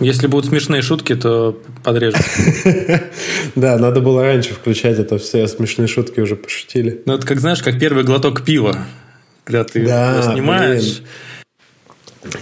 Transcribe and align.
Если 0.00 0.26
будут 0.26 0.46
смешные 0.46 0.82
шутки, 0.82 1.14
то 1.14 1.60
подрежем. 1.82 2.20
Да, 3.54 3.78
надо 3.78 4.00
было 4.00 4.22
раньше 4.22 4.52
включать 4.54 4.98
это 4.98 5.18
все 5.18 5.46
смешные 5.46 5.88
шутки 5.88 6.20
уже 6.20 6.36
пошутили. 6.36 7.02
Ну, 7.06 7.14
это 7.14 7.26
как, 7.26 7.40
знаешь, 7.40 7.62
как 7.62 7.78
первый 7.78 8.04
глоток 8.04 8.44
пива. 8.44 8.76
Когда 9.44 9.64
ты 9.64 9.80
его 9.80 10.32
снимаешь. 10.32 11.02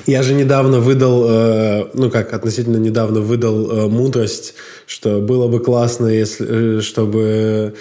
Я 0.06 0.22
же 0.22 0.35
недавно 0.35 0.80
выдал, 0.80 1.27
э, 1.29 1.87
ну 1.95 2.11
как, 2.11 2.32
относительно 2.32 2.79
недавно 2.79 3.21
выдал 3.21 3.71
э, 3.71 3.89
мудрость, 3.89 4.55
что 4.86 5.21
было 5.21 5.46
бы 5.46 5.61
классно, 5.61 6.07
если, 6.07 6.79
э, 6.79 6.80
чтобы 6.80 7.75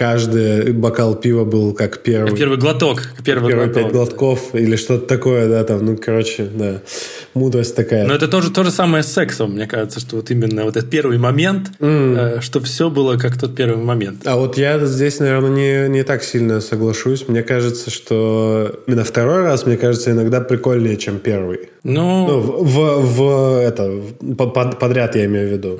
каждый 0.00 0.72
бокал 0.72 1.14
пива 1.14 1.44
был 1.44 1.74
как 1.74 1.98
первый. 1.98 2.34
Первый 2.34 2.56
глоток. 2.56 3.02
Первый, 3.22 3.48
Первые 3.48 3.66
глоток. 3.68 3.82
пять 3.82 3.92
глотков 3.92 4.54
или 4.54 4.76
что-то 4.76 5.06
такое, 5.06 5.46
да, 5.46 5.62
там, 5.62 5.84
ну, 5.84 5.94
короче, 5.94 6.44
да, 6.44 6.80
мудрость 7.34 7.76
такая. 7.76 8.06
Но 8.06 8.14
это 8.14 8.26
тоже 8.26 8.50
то 8.50 8.64
же 8.64 8.70
самое 8.70 9.02
с 9.02 9.12
сексом, 9.12 9.52
мне 9.56 9.66
кажется, 9.66 10.00
что 10.00 10.16
вот 10.16 10.30
именно 10.30 10.64
вот 10.64 10.78
этот 10.78 10.88
первый 10.88 11.18
момент, 11.18 11.72
э, 11.80 12.38
что 12.40 12.60
все 12.60 12.88
было 12.88 13.18
как 13.18 13.38
тот 13.38 13.54
первый 13.54 13.84
момент. 13.84 14.22
А 14.24 14.36
вот 14.36 14.56
я 14.56 14.78
здесь, 14.86 15.20
наверное, 15.20 15.50
не, 15.50 15.88
не 15.90 16.02
так 16.02 16.22
сильно 16.22 16.62
соглашусь. 16.62 17.28
Мне 17.28 17.42
кажется, 17.42 17.90
что 17.90 18.80
именно 18.86 19.04
второй 19.04 19.42
раз, 19.42 19.66
мне 19.66 19.76
кажется, 19.76 20.12
иногда 20.12 20.40
прикольнее, 20.40 20.96
чем 20.96 21.18
первый. 21.18 21.68
Ну, 21.82 22.26
Ну, 22.28 22.40
в, 22.40 22.64
в, 22.64 23.16
в 23.16 23.58
это, 23.62 24.02
под- 24.36 24.78
подряд 24.78 25.16
я 25.16 25.24
имею 25.24 25.48
в 25.48 25.52
виду. 25.52 25.78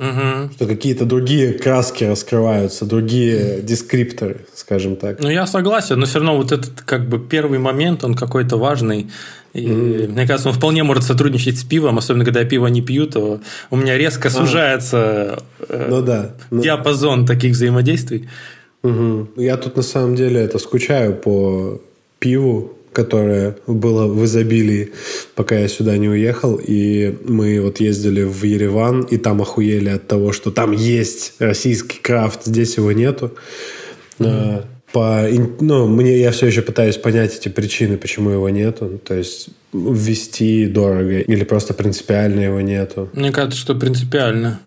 Что 0.55 0.65
какие-то 0.65 1.05
другие 1.05 1.53
краски 1.53 2.05
раскрываются, 2.05 2.85
другие 2.85 3.61
дескрипторы, 3.61 4.45
скажем 4.55 4.95
так. 4.95 5.19
ну, 5.21 5.29
я 5.29 5.45
согласен, 5.45 5.99
но 5.99 6.05
все 6.05 6.15
равно 6.19 6.37
вот 6.37 6.51
этот 6.51 6.81
как 6.81 7.07
бы 7.07 7.19
первый 7.19 7.59
момент, 7.59 8.03
он 8.03 8.15
какой-то 8.15 8.57
важный. 8.57 9.07
И 9.53 9.67
мне 9.67 10.25
кажется, 10.25 10.49
он 10.49 10.55
вполне 10.55 10.83
может 10.83 11.03
сотрудничать 11.03 11.59
с 11.59 11.63
пивом, 11.63 11.97
особенно 11.97 12.23
когда 12.25 12.39
я 12.39 12.45
пиво 12.45 12.67
не 12.67 12.81
пью, 12.81 13.05
то 13.05 13.39
у 13.69 13.75
меня 13.75 13.97
резко 13.97 14.29
сужается 14.29 15.43
э, 15.67 15.87
Ну 15.89 16.01
да. 16.01 16.35
Ну, 16.51 16.61
диапазон 16.61 17.25
таких 17.25 17.51
взаимодействий. 17.51 18.29
Мгм. 18.81 19.29
Я 19.35 19.57
тут 19.57 19.75
на 19.75 19.83
самом 19.83 20.15
деле 20.15 20.39
это 20.41 20.57
скучаю 20.57 21.13
по 21.15 21.81
пиву, 22.19 22.77
которое 22.93 23.55
было 23.67 24.07
в 24.07 24.23
изобилии, 24.25 24.91
пока 25.35 25.57
я 25.57 25.67
сюда 25.67 25.97
не 25.97 26.09
уехал. 26.09 26.59
И 26.61 27.15
мы 27.25 27.61
вот 27.61 27.79
ездили 27.79 28.23
в 28.23 28.43
Ереван, 28.43 29.01
и 29.03 29.17
там 29.17 29.41
охуели 29.41 29.89
от 29.89 30.07
того, 30.07 30.31
что 30.31 30.51
там 30.51 30.71
есть 30.71 31.33
российский 31.39 31.99
крафт, 31.99 32.45
здесь 32.45 32.77
его 32.77 32.91
нету. 32.91 33.31
А, 34.19 34.65
По, 34.91 35.25
ну, 35.61 35.87
мне, 35.87 36.19
я 36.19 36.31
все 36.31 36.47
еще 36.47 36.61
пытаюсь 36.61 36.97
понять 36.97 37.35
эти 37.37 37.47
причины, 37.47 37.97
почему 37.97 38.29
его 38.31 38.49
нету. 38.49 38.99
То 39.03 39.13
есть 39.15 39.49
ввести 39.73 40.67
дорого 40.67 41.19
или 41.19 41.43
просто 41.45 41.73
принципиально 41.73 42.41
его 42.41 42.59
нету. 42.61 43.09
Мне 43.13 43.31
кажется, 43.31 43.59
что 43.59 43.73
принципиально. 43.73 44.59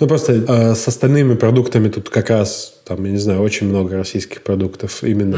Ну, 0.00 0.06
просто 0.06 0.32
э, 0.32 0.74
с 0.74 0.88
остальными 0.88 1.34
продуктами 1.34 1.88
тут 1.88 2.10
как 2.10 2.30
раз, 2.30 2.74
там, 2.84 3.04
я 3.04 3.10
не 3.12 3.18
знаю, 3.18 3.40
очень 3.42 3.68
много 3.68 3.96
российских 3.96 4.42
продуктов, 4.42 5.02
именно 5.02 5.36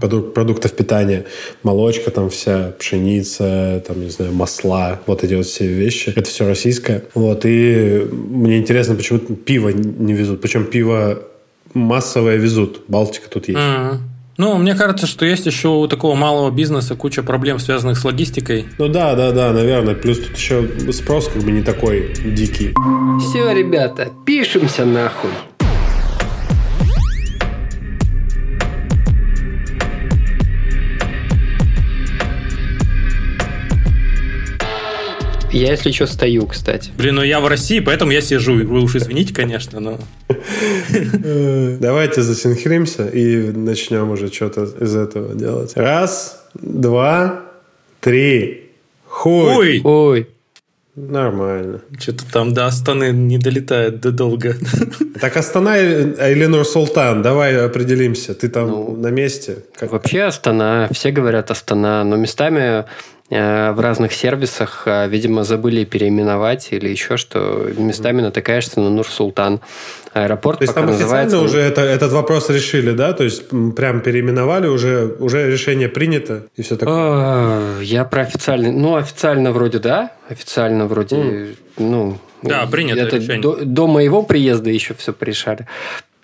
проду- 0.00 0.22
продуктов 0.32 0.72
питания. 0.72 1.24
Молочка 1.62 2.10
там 2.10 2.28
вся, 2.30 2.72
пшеница, 2.78 3.82
там, 3.86 4.00
не 4.00 4.10
знаю, 4.10 4.32
масла, 4.32 5.00
вот 5.06 5.24
эти 5.24 5.34
вот 5.34 5.46
все 5.46 5.66
вещи. 5.66 6.12
Это 6.16 6.28
все 6.28 6.46
российское. 6.46 7.02
Вот, 7.14 7.42
и 7.44 8.06
мне 8.12 8.58
интересно, 8.58 8.94
почему 8.94 9.18
пиво 9.18 9.68
не 9.70 10.14
везут. 10.14 10.40
Причем 10.40 10.64
пиво 10.64 11.22
массовое 11.74 12.36
везут. 12.36 12.82
Балтика 12.88 13.28
тут 13.28 13.48
есть. 13.48 13.60
Мгм. 13.60 14.09
Ну, 14.40 14.56
мне 14.56 14.74
кажется, 14.74 15.06
что 15.06 15.26
есть 15.26 15.44
еще 15.44 15.68
у 15.68 15.86
такого 15.86 16.14
малого 16.14 16.50
бизнеса 16.50 16.94
куча 16.94 17.22
проблем, 17.22 17.58
связанных 17.58 17.98
с 17.98 18.04
логистикой. 18.06 18.64
Ну 18.78 18.88
да, 18.88 19.14
да, 19.14 19.32
да, 19.32 19.52
наверное. 19.52 19.94
Плюс 19.94 20.18
тут 20.18 20.34
еще 20.34 20.66
спрос 20.92 21.28
как 21.28 21.42
бы 21.42 21.52
не 21.52 21.60
такой 21.60 22.14
дикий. 22.24 22.72
Все, 23.20 23.52
ребята, 23.52 24.08
пишемся 24.24 24.86
нахуй. 24.86 25.28
Я, 35.60 35.72
если 35.72 35.90
что, 35.90 36.06
стою, 36.06 36.46
кстати. 36.46 36.90
Блин, 36.96 37.16
ну 37.16 37.22
я 37.22 37.38
в 37.38 37.46
России, 37.46 37.80
поэтому 37.80 38.12
я 38.12 38.22
сижу. 38.22 38.54
Вы 38.54 38.80
уж 38.80 38.96
извините, 38.96 39.34
конечно, 39.34 39.78
но... 39.78 39.98
Давайте 41.78 42.22
засинхримся 42.22 43.06
и 43.06 43.52
начнем 43.52 44.10
уже 44.10 44.32
что-то 44.32 44.64
из 44.80 44.96
этого 44.96 45.34
делать. 45.34 45.72
Раз, 45.76 46.42
два, 46.54 47.42
три. 48.00 48.70
Хуй. 49.06 49.54
Ой! 49.54 49.80
Ой, 49.84 50.28
Нормально. 50.96 51.80
Что-то 51.98 52.24
там 52.32 52.52
до 52.52 52.66
Астаны 52.66 53.12
не 53.12 53.38
долетает 53.38 54.00
да 54.00 54.10
долго. 54.10 54.54
Так 55.20 55.36
Астана 55.36 55.76
или 55.78 56.46
Нур-Султан? 56.46 57.20
Давай 57.22 57.54
определимся. 57.64 58.34
Ты 58.34 58.48
там 58.48 59.02
на 59.02 59.08
месте? 59.08 59.58
Как- 59.76 59.92
вообще 59.92 60.22
Астана, 60.22 60.88
все 60.92 61.10
говорят 61.10 61.50
Астана, 61.50 62.04
но 62.04 62.16
местами 62.16 62.86
э, 63.28 63.72
в 63.72 63.80
разных 63.80 64.14
сервисах, 64.14 64.84
э, 64.86 65.08
видимо, 65.08 65.44
забыли 65.44 65.84
переименовать 65.84 66.68
или 66.72 66.88
еще 66.88 67.18
что. 67.18 67.68
Местами 67.76 68.22
натыкаешься 68.22 68.80
на 68.80 68.88
Нур-Султан. 68.88 69.60
Аэропорт 70.12 70.58
То 70.58 70.64
есть 70.64 70.74
там 70.74 70.88
официально 70.88 71.24
называется... 71.24 71.38
уже 71.38 71.60
это, 71.60 71.82
этот 71.82 72.12
вопрос 72.12 72.50
решили, 72.50 72.92
да? 72.92 73.12
То 73.12 73.24
есть 73.24 73.48
прям 73.76 74.00
переименовали, 74.00 74.66
уже, 74.66 75.14
уже 75.18 75.50
решение 75.50 75.88
принято 75.88 76.46
и 76.56 76.62
все 76.62 76.76
такое. 76.76 76.94
А, 76.96 77.80
Я 77.80 78.04
про 78.04 78.22
официальный... 78.22 78.72
Ну, 78.72 78.96
официально 78.96 79.52
вроде 79.52 79.78
да. 79.78 80.12
Официально 80.28 80.86
вроде... 80.86 81.54
Ну, 81.78 82.18
Да, 82.42 82.66
принято 82.66 83.00
это 83.00 83.16
решение. 83.16 83.42
До, 83.42 83.64
до 83.64 83.86
моего 83.86 84.22
приезда 84.22 84.70
еще 84.70 84.94
все 84.94 85.12
порешали. 85.12 85.66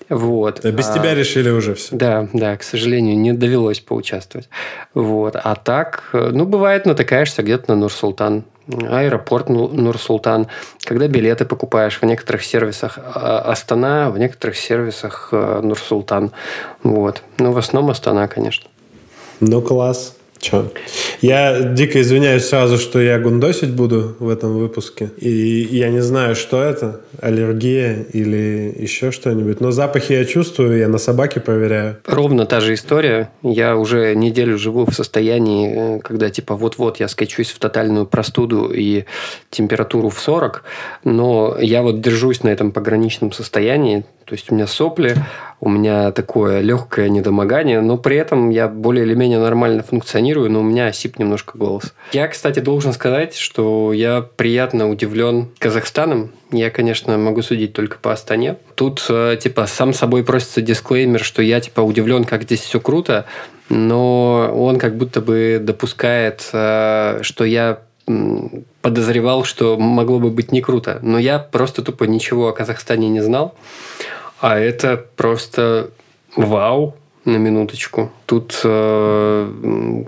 Вот. 0.08 0.60
Да, 0.62 0.70
Без 0.70 0.88
А, 0.88 0.94
тебя 0.94 1.14
решили 1.14 1.50
уже 1.50 1.74
все. 1.74 1.94
Да, 1.96 2.28
да, 2.32 2.56
к 2.56 2.62
сожалению, 2.62 3.16
не 3.16 3.32
довелось 3.32 3.80
поучаствовать. 3.80 4.48
Вот. 4.94 5.36
А 5.36 5.54
так, 5.56 6.04
э, 6.12 6.30
ну, 6.32 6.44
бывает, 6.46 6.86
натыкаешься 6.86 7.42
где-то 7.42 7.72
на 7.72 7.80
Нур-Султан. 7.80 8.44
Аэропорт 8.68 9.48
Ну- 9.48 9.68
Нур-Султан. 9.68 10.48
Когда 10.84 11.06
билеты 11.06 11.44
покупаешь 11.44 12.00
в 12.00 12.04
некоторых 12.04 12.44
сервисах 12.44 12.98
а, 12.98 13.38
Астана, 13.50 14.10
в 14.10 14.18
некоторых 14.18 14.56
сервисах 14.56 15.28
э, 15.32 15.60
Нур-Султан. 15.62 16.32
Вот. 16.82 17.22
Ну, 17.38 17.52
в 17.52 17.58
основном 17.58 17.90
Астана, 17.90 18.26
конечно. 18.28 18.68
Ну, 19.40 19.60
класс. 19.62 20.15
Че? 20.38 20.64
Я 21.20 21.60
дико 21.62 22.00
извиняюсь 22.00 22.44
сразу, 22.44 22.78
что 22.78 23.00
я 23.00 23.18
гундосить 23.18 23.70
буду 23.70 24.16
в 24.18 24.28
этом 24.28 24.58
выпуске. 24.58 25.10
И 25.16 25.68
я 25.70 25.88
не 25.88 26.00
знаю, 26.00 26.34
что 26.34 26.62
это. 26.62 27.00
Аллергия 27.20 28.04
или 28.12 28.74
еще 28.76 29.10
что-нибудь. 29.10 29.60
Но 29.60 29.70
запахи 29.70 30.12
я 30.12 30.24
чувствую, 30.24 30.78
я 30.78 30.88
на 30.88 30.98
собаке 30.98 31.40
проверяю. 31.40 31.96
Ровно 32.06 32.44
та 32.46 32.60
же 32.60 32.74
история. 32.74 33.30
Я 33.42 33.76
уже 33.76 34.14
неделю 34.14 34.58
живу 34.58 34.84
в 34.84 34.94
состоянии, 34.94 35.96
э, 35.96 36.00
когда 36.00 36.28
типа 36.30 36.54
вот-вот 36.54 37.00
я 37.00 37.08
скачусь 37.08 37.50
в 37.50 37.58
тотальную 37.58 38.06
простуду 38.06 38.70
и 38.72 39.04
температуру 39.50 40.10
в 40.10 40.20
40, 40.20 40.62
но 41.04 41.56
я 41.58 41.82
вот 41.82 42.00
держусь 42.00 42.42
на 42.42 42.48
этом 42.48 42.72
пограничном 42.72 43.32
состоянии. 43.32 44.04
То 44.26 44.34
есть 44.34 44.50
у 44.50 44.54
меня 44.54 44.66
сопли, 44.66 45.14
у 45.60 45.68
меня 45.68 46.12
такое 46.12 46.60
легкое 46.60 47.08
недомогание, 47.08 47.80
но 47.80 47.96
при 47.96 48.16
этом 48.16 48.50
я 48.50 48.68
более 48.68 49.04
или 49.04 49.14
менее 49.14 49.38
нормально 49.38 49.82
функционирую, 49.82 50.50
но 50.50 50.60
у 50.60 50.62
меня 50.62 50.86
осип 50.86 51.18
немножко 51.18 51.56
голос. 51.56 51.94
Я, 52.12 52.28
кстати, 52.28 52.60
должен 52.60 52.92
сказать, 52.92 53.34
что 53.34 53.92
я 53.92 54.20
приятно 54.20 54.90
удивлен 54.90 55.48
Казахстаном. 55.58 56.32
Я, 56.52 56.70
конечно, 56.70 57.16
могу 57.16 57.42
судить 57.42 57.72
только 57.72 57.98
по 57.98 58.12
Астане. 58.12 58.56
Тут, 58.74 59.04
э, 59.08 59.36
типа, 59.40 59.66
сам 59.66 59.92
собой 59.92 60.24
просится 60.24 60.60
дисклеймер, 60.60 61.24
что 61.24 61.42
я, 61.42 61.60
типа, 61.60 61.80
удивлен, 61.80 62.24
как 62.24 62.42
здесь 62.42 62.60
все 62.60 62.78
круто, 62.78 63.24
но 63.68 64.52
он 64.54 64.78
как 64.78 64.96
будто 64.96 65.20
бы 65.20 65.58
допускает, 65.60 66.48
э, 66.52 67.18
что 67.22 67.44
я 67.44 67.80
подозревал, 68.82 69.42
что 69.42 69.76
могло 69.76 70.20
бы 70.20 70.30
быть 70.30 70.52
не 70.52 70.60
круто. 70.60 71.00
Но 71.02 71.18
я 71.18 71.40
просто 71.40 71.82
тупо 71.82 72.04
ничего 72.04 72.48
о 72.48 72.52
Казахстане 72.52 73.08
не 73.08 73.20
знал. 73.20 73.56
А 74.40 74.58
это 74.58 75.04
просто 75.16 75.90
вау 76.36 76.94
на 77.24 77.36
минуточку. 77.36 78.12
Тут, 78.26 78.60
э, 78.62 79.52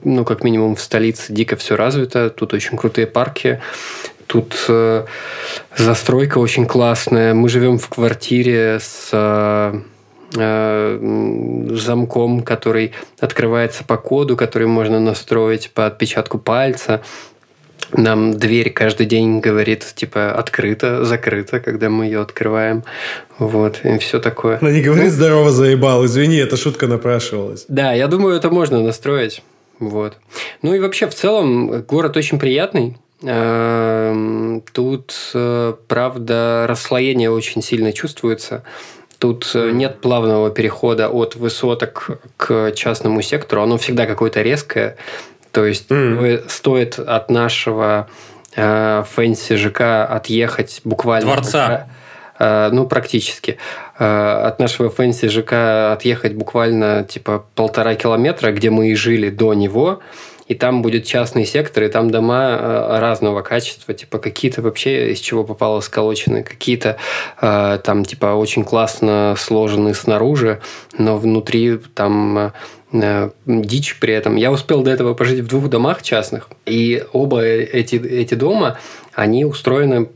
ну, 0.04 0.25
как 0.25 0.44
минимум 0.44 0.76
в 0.76 0.80
столице 0.80 1.32
дико 1.32 1.56
все 1.56 1.76
развито. 1.76 2.30
Тут 2.30 2.54
очень 2.54 2.76
крутые 2.76 3.06
парки. 3.06 3.60
Тут 4.26 4.54
э, 4.69 5.04
застройка 5.76 6.38
очень 6.38 6.66
классная. 6.66 7.34
Мы 7.34 7.48
живем 7.48 7.78
в 7.78 7.88
квартире 7.88 8.78
с 8.80 9.10
э, 9.12 9.80
замком, 11.70 12.42
который 12.42 12.92
открывается 13.19 13.82
по 13.84 13.96
коду, 13.96 14.36
который 14.36 14.69
можно 14.69 15.00
настроить 15.00 15.70
по 15.72 15.86
отпечатку 15.86 16.38
пальца. 16.38 17.00
Нам 17.93 18.35
дверь 18.35 18.70
каждый 18.70 19.06
день 19.06 19.40
говорит, 19.40 19.87
типа, 19.94 20.32
открыто, 20.32 21.05
закрыто, 21.05 21.61
когда 21.61 21.88
мы 21.88 22.05
ее 22.06 22.20
открываем. 22.20 22.85
Вот, 23.38 23.81
и 23.85 23.99
все 23.99 24.19
такое. 24.19 24.58
Она 24.61 24.70
не 24.70 24.82
говорит 24.82 25.12
«здорово, 25.12 25.50
заебал», 25.50 26.05
извини, 26.05 26.37
эта 26.37 26.56
шутка 26.56 26.87
напрашивалась. 26.87 27.64
Да, 27.69 27.93
я 27.93 28.08
думаю, 28.08 28.37
это 28.37 28.50
можно 28.50 28.81
настроить. 28.81 29.43
Вот. 29.79 30.19
Ну 30.62 30.75
и 30.75 30.81
вообще, 30.81 31.06
в 31.06 31.14
целом, 31.14 31.82
город 31.82 32.17
очень 32.17 32.38
приятный. 32.38 32.96
Эм, 33.23 34.62
тут, 34.73 35.14
э, 35.35 35.75
правда, 35.88 36.67
расслоение 36.69 37.31
очень 37.31 37.62
сильно 37.62 37.93
чувствуется. 37.93 38.64
Тут 39.19 39.50
э, 39.55 39.70
нет 39.73 40.00
плавного 40.00 40.50
перехода 40.50 41.08
от 41.08 41.35
высоток 41.35 42.11
к 42.37 42.73
частному 42.73 43.23
сектору. 43.23 43.62
Оно 43.62 43.76
всегда 43.76 44.06
какое-то 44.06 44.43
резкое. 44.43 44.96
То 45.52 45.64
есть 45.64 45.90
mm. 45.90 46.48
стоит 46.48 46.98
от 46.98 47.30
нашего 47.30 48.08
э, 48.54 49.04
fancy 49.10 49.56
ЖК 49.56 49.80
отъехать 50.08 50.80
буквально... 50.84 51.32
Дворца. 51.32 51.88
Э, 52.38 52.70
ну, 52.72 52.86
практически. 52.86 53.58
Э, 53.98 54.46
от 54.46 54.58
нашего 54.58 54.90
fancy 54.90 55.28
ЖК 55.28 55.92
отъехать 55.92 56.34
буквально 56.34 57.04
типа 57.04 57.44
полтора 57.54 57.94
километра, 57.94 58.52
где 58.52 58.70
мы 58.70 58.90
и 58.90 58.94
жили 58.94 59.30
до 59.30 59.54
него 59.54 60.00
и 60.48 60.54
там 60.54 60.82
будет 60.82 61.04
частный 61.04 61.44
сектор, 61.44 61.84
и 61.84 61.88
там 61.88 62.10
дома 62.10 62.56
э, 62.58 62.98
разного 62.98 63.42
качества, 63.42 63.94
типа 63.94 64.18
какие-то 64.18 64.62
вообще 64.62 65.12
из 65.12 65.20
чего 65.20 65.44
попало 65.44 65.80
сколочены, 65.80 66.42
какие-то 66.42 66.96
э, 67.40 67.78
там 67.84 68.04
типа 68.04 68.34
очень 68.34 68.64
классно 68.64 69.34
сложены 69.38 69.94
снаружи, 69.94 70.60
но 70.96 71.18
внутри 71.18 71.76
там 71.94 72.38
э, 72.38 72.52
дичь 72.93 73.99
при 74.00 74.14
этом. 74.14 74.37
Я 74.37 74.50
успел 74.50 74.82
до 74.82 74.90
этого 74.90 75.14
пожить 75.14 75.40
в 75.40 75.46
двух 75.46 75.69
домах 75.69 76.02
частных, 76.02 76.49
и 76.67 77.05
оба 77.12 77.43
эти, 77.43 77.96
эти 77.96 78.35
дома, 78.35 78.79
они 79.14 79.44
устроены 79.44 80.06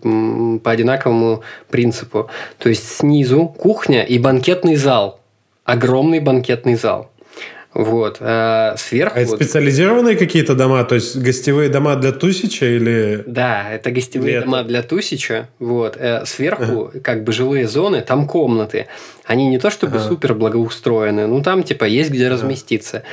по 0.58 0.70
одинаковому 0.70 1.42
принципу. 1.70 2.30
То 2.58 2.68
есть 2.68 2.88
снизу 2.88 3.46
кухня 3.46 4.02
и 4.02 4.18
банкетный 4.18 4.76
зал. 4.76 5.20
Огромный 5.64 6.20
банкетный 6.20 6.74
зал. 6.74 7.11
Вот. 7.74 8.18
А 8.20 8.74
сверху... 8.76 9.18
А 9.18 9.20
это 9.20 9.36
специализированные 9.36 10.16
какие-то 10.16 10.54
дома? 10.54 10.84
То 10.84 10.96
есть 10.96 11.16
гостевые 11.16 11.70
дома 11.70 11.96
для 11.96 12.12
Тусича 12.12 12.66
или... 12.66 13.22
Да, 13.26 13.70
это 13.70 13.90
гостевые 13.90 14.34
Лето. 14.34 14.44
дома 14.44 14.62
для 14.64 14.82
Тусича. 14.82 15.48
Вот. 15.58 15.96
Э, 15.98 16.24
сверху 16.26 16.90
ага. 16.92 17.00
как 17.00 17.24
бы 17.24 17.32
жилые 17.32 17.66
зоны, 17.66 18.02
там 18.02 18.26
комнаты. 18.26 18.88
Они 19.24 19.48
не 19.48 19.58
то 19.58 19.70
чтобы 19.70 19.96
ага. 19.96 20.08
супер 20.08 20.34
благоустроены, 20.34 21.26
ну 21.26 21.42
там 21.42 21.62
типа 21.62 21.84
есть 21.84 22.10
где 22.10 22.26
ага. 22.26 22.34
разместиться. 22.34 23.04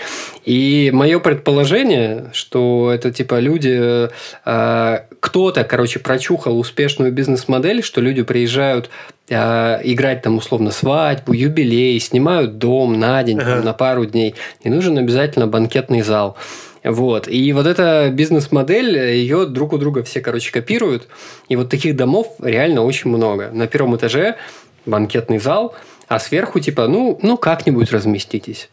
И 0.44 0.90
мое 0.94 1.20
предположение, 1.20 2.26
что 2.34 2.92
это 2.94 3.12
типа 3.12 3.40
люди... 3.40 4.10
Э, 4.46 5.00
кто-то, 5.20 5.64
короче, 5.64 6.00
прочухал 6.00 6.58
успешную 6.58 7.12
бизнес-модель, 7.12 7.84
что 7.84 8.02
люди 8.02 8.24
приезжают 8.24 8.90
э, 9.30 9.80
играть 9.84 10.22
там 10.22 10.38
условно 10.38 10.72
свадьбу, 10.72 11.34
юбилей, 11.34 12.00
снимают 12.00 12.58
дом 12.58 13.00
на 13.00 13.22
день, 13.24 13.40
ага. 13.40 13.56
там, 13.56 13.66
на 13.66 13.74
пару 13.74 14.06
дней. 14.06 14.36
Не 14.64 14.72
нужен 14.72 14.98
обязательно 14.98 15.48
банкетный 15.48 16.02
зал. 16.02 16.38
Вот. 16.84 17.28
И 17.28 17.52
вот 17.54 17.66
эта 17.66 18.10
бизнес-модель, 18.12 18.98
ее 18.98 19.46
друг 19.46 19.74
у 19.74 19.78
друга 19.78 20.04
все, 20.04 20.22
короче, 20.22 20.52
копируют. 20.52 21.08
И 21.50 21.56
вот 21.56 21.70
таких 21.70 21.96
домов 21.96 22.36
реально 22.40 22.84
очень 22.84 23.10
много. 23.10 23.50
На 23.52 23.68
первом 23.68 23.96
этаже 23.98 24.38
банкетный 24.86 25.40
зал, 25.40 25.76
а 26.08 26.20
сверху 26.20 26.60
типа, 26.60 26.88
ну, 26.88 27.20
ну 27.22 27.38
как-нибудь 27.38 27.92
разместитесь. 27.92 28.70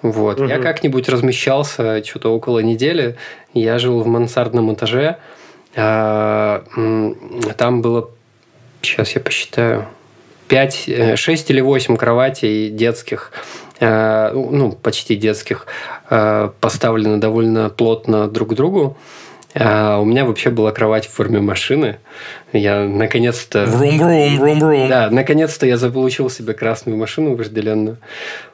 Вот. 0.00 0.40
Угу. 0.40 0.48
Я 0.48 0.58
как-нибудь 0.58 1.08
размещался 1.10 2.02
что-то 2.04 2.34
около 2.34 2.60
недели. 2.60 3.16
Я 3.52 3.78
жил 3.78 4.00
в 4.00 4.06
мансардном 4.06 4.72
этаже. 4.72 5.18
А, 5.76 6.64
там 7.56 7.82
было, 7.82 8.10
сейчас 8.82 9.14
я 9.14 9.20
посчитаю, 9.20 9.86
5, 10.48 11.16
6 11.16 11.50
э, 11.50 11.52
или 11.52 11.60
8 11.60 11.96
кроватей 11.96 12.70
детских, 12.70 13.32
э, 13.78 14.32
ну, 14.32 14.72
почти 14.72 15.16
детских, 15.16 15.66
э, 16.10 16.50
поставлены 16.60 17.18
довольно 17.18 17.70
плотно 17.70 18.28
друг 18.28 18.50
к 18.50 18.54
другу. 18.54 18.96
А 19.54 19.98
у 19.98 20.04
меня 20.04 20.24
вообще 20.24 20.50
была 20.50 20.70
кровать 20.70 21.06
в 21.06 21.12
форме 21.12 21.40
машины. 21.40 21.98
Я 22.52 22.84
наконец-то... 22.84 23.64
Врум-врум, 23.64 24.38
врум-врум. 24.38 24.88
Да, 24.88 25.08
наконец-то 25.10 25.66
я 25.66 25.76
заполучил 25.76 26.30
себе 26.30 26.54
красную 26.54 26.96
машину 26.96 27.34
вожделенную. 27.34 27.98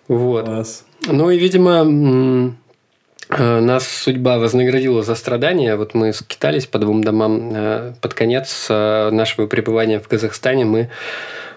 Вот. 0.09 0.47
Класс. 0.47 0.85
Ну 1.07 1.31
и, 1.31 1.39
видимо, 1.39 2.55
нас 3.39 3.89
судьба 3.89 4.39
вознаградила 4.39 5.03
за 5.03 5.15
страдания. 5.15 5.77
Вот 5.77 5.95
мы 5.95 6.13
скитались 6.13 6.67
по 6.67 6.79
двум 6.79 7.03
домам. 7.03 7.95
Под 8.01 8.15
конец 8.15 8.67
нашего 8.69 9.47
пребывания 9.47 10.01
в 10.01 10.09
Казахстане 10.09 10.65
мы 10.65 10.91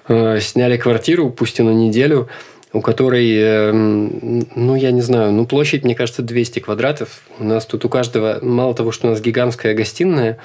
Э, 0.10 0.40
сняли 0.40 0.76
квартиру, 0.76 1.30
пусть 1.30 1.60
и 1.60 1.64
на 1.64 1.70
неделю, 1.70 2.30
у 2.74 2.82
которой, 2.82 3.32
э, 3.32 3.72
ну, 3.72 4.76
я 4.76 4.90
не 4.90 5.02
знаю, 5.02 5.32
ну, 5.32 5.46
площадь, 5.46 5.84
мне 5.84 5.94
кажется, 5.94 6.24
200 6.24 6.62
квадратов. 6.62 7.22
У 7.38 7.44
нас 7.44 7.68
тут 7.68 7.86
у 7.86 7.90
каждого, 7.90 8.40
мало 8.42 8.74
того, 8.74 8.92
что 8.92 9.06
у 9.06 9.12
нас 9.12 9.22
гигантская 9.22 9.76
гостиная, 9.76 10.32
э, 10.32 10.38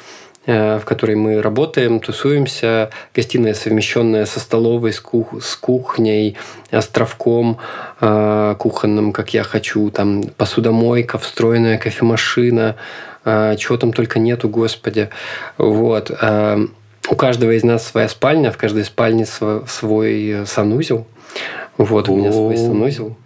в 0.46 0.82
которой 0.84 1.16
мы 1.16 1.40
работаем, 1.40 2.00
тусуемся. 2.00 2.90
Гостиная, 3.14 3.54
совмещенная 3.54 4.26
со 4.26 4.40
столовой, 4.40 4.92
с, 4.92 5.00
кух 5.00 5.42
с 5.42 5.56
кухней, 5.56 6.36
островком 6.70 7.58
кухонным, 7.98 9.12
как 9.12 9.32
я 9.32 9.42
хочу. 9.42 9.90
Там 9.90 10.22
посудомойка, 10.36 11.18
встроенная 11.18 11.78
кофемашина. 11.78 12.76
Чего 13.24 13.76
там 13.78 13.92
только 13.92 14.18
нету, 14.18 14.48
господи. 14.48 15.08
Вот 15.56 16.10
у 17.10 17.16
каждого 17.16 17.50
из 17.50 17.64
нас 17.64 17.86
своя 17.86 18.08
спальня, 18.08 18.50
в 18.50 18.56
каждой 18.56 18.84
спальне 18.84 19.26
свой 19.26 20.28
э, 20.28 20.46
санузел. 20.46 21.06
Вот, 21.76 22.08
у 22.08 22.16
меня 22.16 22.32
свой 22.32 22.56
санузел. 22.56 23.16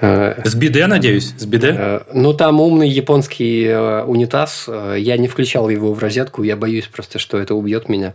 Э, 0.00 0.40
с 0.44 0.54
биде, 0.54 0.86
надеюсь? 0.86 1.34
С 1.36 1.46
биде? 1.46 1.74
Э, 1.76 2.00
ну, 2.12 2.32
там 2.32 2.60
умный 2.60 2.88
японский 2.88 3.68
унитаз. 4.06 4.68
Я 4.96 5.16
не 5.16 5.28
включал 5.28 5.68
его 5.68 5.92
в 5.92 5.98
розетку. 5.98 6.42
Я 6.42 6.56
боюсь 6.56 6.86
просто, 6.86 7.18
что 7.18 7.38
это 7.38 7.54
убьет 7.54 7.88
меня. 7.88 8.14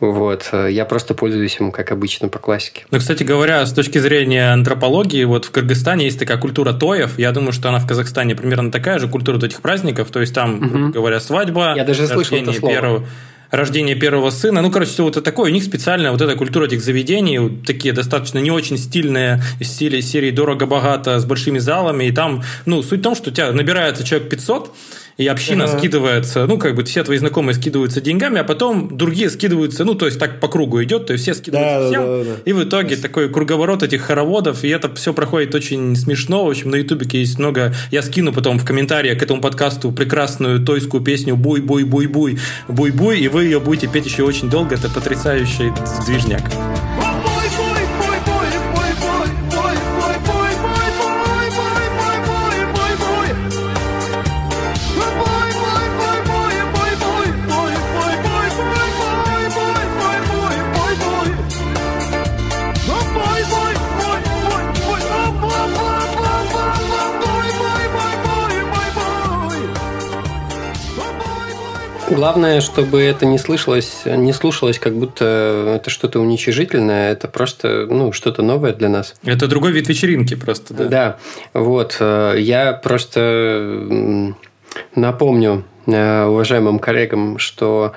Вот. 0.00 0.50
Я 0.52 0.84
просто 0.84 1.14
пользуюсь 1.14 1.56
им, 1.60 1.72
как 1.72 1.92
обычно, 1.92 2.28
по 2.28 2.38
классике. 2.38 2.84
Ну, 2.90 2.98
кстати 2.98 3.22
говоря, 3.22 3.64
с 3.64 3.72
точки 3.72 3.98
зрения 3.98 4.52
антропологии, 4.52 5.24
вот 5.24 5.46
в 5.46 5.50
Кыргызстане 5.50 6.04
есть 6.04 6.18
такая 6.18 6.38
культура 6.38 6.72
тоев. 6.72 7.18
Я 7.18 7.32
думаю, 7.32 7.52
что 7.52 7.68
она 7.68 7.78
в 7.78 7.86
Казахстане 7.86 8.34
примерно 8.34 8.70
такая 8.70 8.98
же, 8.98 9.08
культура 9.08 9.38
этих 9.44 9.60
праздников. 9.60 10.10
То 10.10 10.20
есть, 10.20 10.34
там, 10.34 10.58
угу. 10.58 10.92
говоря, 10.92 11.20
свадьба. 11.20 11.74
Я 11.76 11.84
даже 11.84 12.06
слышал 12.06 12.36
это 12.36 12.52
слово. 12.52 12.72
Первого 12.72 13.06
рождение 13.50 13.94
первого 13.94 14.30
сына. 14.30 14.62
Ну, 14.62 14.70
короче, 14.70 14.90
все 14.90 15.04
вот 15.04 15.16
это 15.16 15.22
такое. 15.22 15.50
У 15.50 15.54
них 15.54 15.64
специальная 15.64 16.10
вот 16.10 16.20
эта 16.20 16.34
культура 16.36 16.66
этих 16.66 16.82
заведений, 16.82 17.38
вот 17.38 17.64
такие 17.64 17.92
достаточно 17.92 18.38
не 18.38 18.50
очень 18.50 18.78
стильные 18.78 19.42
стили 19.60 20.00
серии 20.00 20.30
дорого-богато 20.30 21.18
с 21.18 21.24
большими 21.24 21.58
залами. 21.58 22.04
И 22.04 22.12
там, 22.12 22.42
ну, 22.64 22.82
суть 22.82 23.00
в 23.00 23.02
том, 23.02 23.14
что 23.14 23.30
у 23.30 23.32
тебя 23.32 23.52
набирается 23.52 24.04
человек 24.04 24.28
500, 24.28 24.74
и 25.16 25.26
община 25.26 25.64
ага. 25.64 25.78
скидывается, 25.78 26.46
ну, 26.46 26.58
как 26.58 26.74
бы 26.74 26.84
все 26.84 27.02
твои 27.02 27.16
знакомые 27.16 27.54
скидываются 27.54 28.00
деньгами, 28.00 28.40
а 28.40 28.44
потом 28.44 28.96
другие 28.96 29.30
скидываются, 29.30 29.84
ну, 29.84 29.94
то 29.94 30.06
есть 30.06 30.18
так 30.18 30.40
по 30.40 30.48
кругу 30.48 30.82
идет, 30.82 31.06
то 31.06 31.14
есть 31.14 31.24
все 31.24 31.34
скидываются 31.34 31.80
да, 31.80 31.88
всем, 31.88 32.02
да, 32.02 32.18
да, 32.18 32.24
да. 32.24 32.42
и 32.44 32.52
в 32.52 32.62
итоге 32.62 32.96
такой 32.96 33.30
круговорот 33.30 33.82
этих 33.82 34.02
хороводов, 34.02 34.62
и 34.62 34.68
это 34.68 34.94
все 34.94 35.14
проходит 35.14 35.54
очень 35.54 35.96
смешно, 35.96 36.44
в 36.44 36.50
общем, 36.50 36.70
на 36.70 36.76
ютубе 36.76 37.06
есть 37.18 37.38
много, 37.38 37.74
я 37.90 38.02
скину 38.02 38.32
потом 38.32 38.58
в 38.58 38.64
комментариях 38.66 39.18
к 39.18 39.22
этому 39.22 39.40
подкасту 39.40 39.90
прекрасную 39.90 40.60
тойскую 40.60 41.02
песню 41.02 41.36
«Буй-буй-буй-буй, 41.36 42.38
буй-буй», 42.68 43.18
и 43.18 43.28
вы 43.36 43.44
ее 43.44 43.60
будете 43.60 43.86
петь 43.86 44.06
еще 44.06 44.22
очень 44.22 44.48
долго, 44.48 44.76
это 44.76 44.88
потрясающий 44.88 45.70
движняк. 46.06 46.40
Главное, 72.16 72.62
чтобы 72.62 73.02
это 73.02 73.26
не 73.26 73.36
слышалось, 73.36 74.04
не 74.06 74.32
слушалось, 74.32 74.78
как 74.78 74.94
будто 74.94 75.74
это 75.76 75.90
что-то 75.90 76.18
уничижительное, 76.18 77.12
это 77.12 77.28
просто 77.28 77.86
ну, 77.90 78.10
что-то 78.12 78.40
новое 78.40 78.72
для 78.72 78.88
нас. 78.88 79.14
Это 79.22 79.46
другой 79.48 79.72
вид 79.72 79.86
вечеринки 79.86 80.34
просто, 80.34 80.72
да? 80.72 80.84
Да, 80.86 81.16
вот. 81.52 81.98
Э, 82.00 82.34
я 82.38 82.72
просто 82.72 84.32
напомню 84.94 85.64
э, 85.86 86.24
уважаемым 86.24 86.78
коллегам, 86.78 87.36
что 87.36 87.92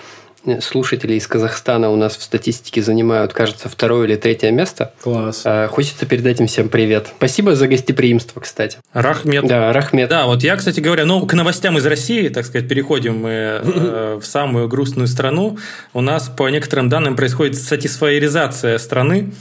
слушатели 0.61 1.13
из 1.13 1.27
Казахстана 1.27 1.89
у 1.89 1.95
нас 1.95 2.17
в 2.17 2.23
статистике 2.23 2.81
занимают, 2.81 3.33
кажется, 3.33 3.69
второе 3.69 4.07
или 4.07 4.15
третье 4.15 4.51
место. 4.51 4.93
Класс. 5.01 5.43
А, 5.45 5.67
хочется 5.67 6.05
передать 6.05 6.39
им 6.39 6.47
всем 6.47 6.69
привет. 6.69 7.09
Спасибо 7.17 7.55
за 7.55 7.67
гостеприимство, 7.67 8.39
кстати. 8.39 8.77
Рахмет. 8.93 9.45
Да, 9.45 9.71
Рахмет. 9.73 10.09
Да, 10.09 10.25
вот 10.25 10.43
я, 10.43 10.55
кстати 10.55 10.79
говоря, 10.79 11.05
ну, 11.05 11.25
к 11.25 11.33
новостям 11.33 11.77
из 11.77 11.85
России, 11.85 12.29
так 12.29 12.45
сказать, 12.45 12.67
переходим 12.67 13.19
мы 13.19 13.29
э, 13.31 14.19
в 14.21 14.25
самую 14.25 14.67
грустную 14.67 15.07
страну. 15.07 15.57
У 15.93 16.01
нас, 16.01 16.29
по 16.29 16.49
некоторым 16.49 16.89
данным, 16.89 17.15
происходит 17.15 17.55
сатисфайеризация 17.55 18.77
страны. 18.77 19.31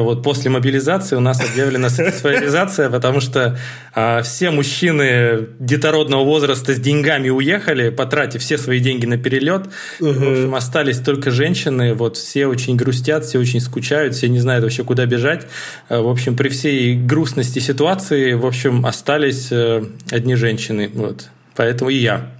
Вот 0.00 0.22
после 0.22 0.50
мобилизации 0.50 1.14
у 1.14 1.20
нас 1.20 1.40
объявлена 1.40 1.88
сатисфайризация, 1.88 2.90
потому 2.90 3.20
что 3.20 3.58
а, 3.94 4.22
все 4.22 4.50
мужчины 4.50 5.46
детородного 5.60 6.24
возраста 6.24 6.74
с 6.74 6.80
деньгами 6.80 7.28
уехали, 7.28 7.90
потратив 7.90 8.42
все 8.42 8.58
свои 8.58 8.80
деньги 8.80 9.06
на 9.06 9.18
перелет. 9.18 9.66
Угу. 10.00 10.12
В 10.12 10.30
общем, 10.32 10.54
остались 10.54 10.98
только 10.98 11.30
женщины. 11.30 11.94
Вот 11.94 12.16
все 12.16 12.46
очень 12.46 12.76
грустят, 12.76 13.24
все 13.24 13.38
очень 13.38 13.60
скучают, 13.60 14.14
все 14.14 14.28
не 14.28 14.40
знают 14.40 14.64
вообще, 14.64 14.82
куда 14.82 15.06
бежать. 15.06 15.46
А, 15.88 16.02
в 16.02 16.08
общем, 16.08 16.36
при 16.36 16.48
всей 16.48 16.96
грустности 16.96 17.60
ситуации, 17.60 18.32
в 18.32 18.46
общем, 18.46 18.84
остались 18.84 19.48
э, 19.52 19.84
одни 20.10 20.34
женщины. 20.34 20.90
Вот. 20.92 21.28
Поэтому 21.54 21.90
и 21.90 21.96
я. 21.96 22.32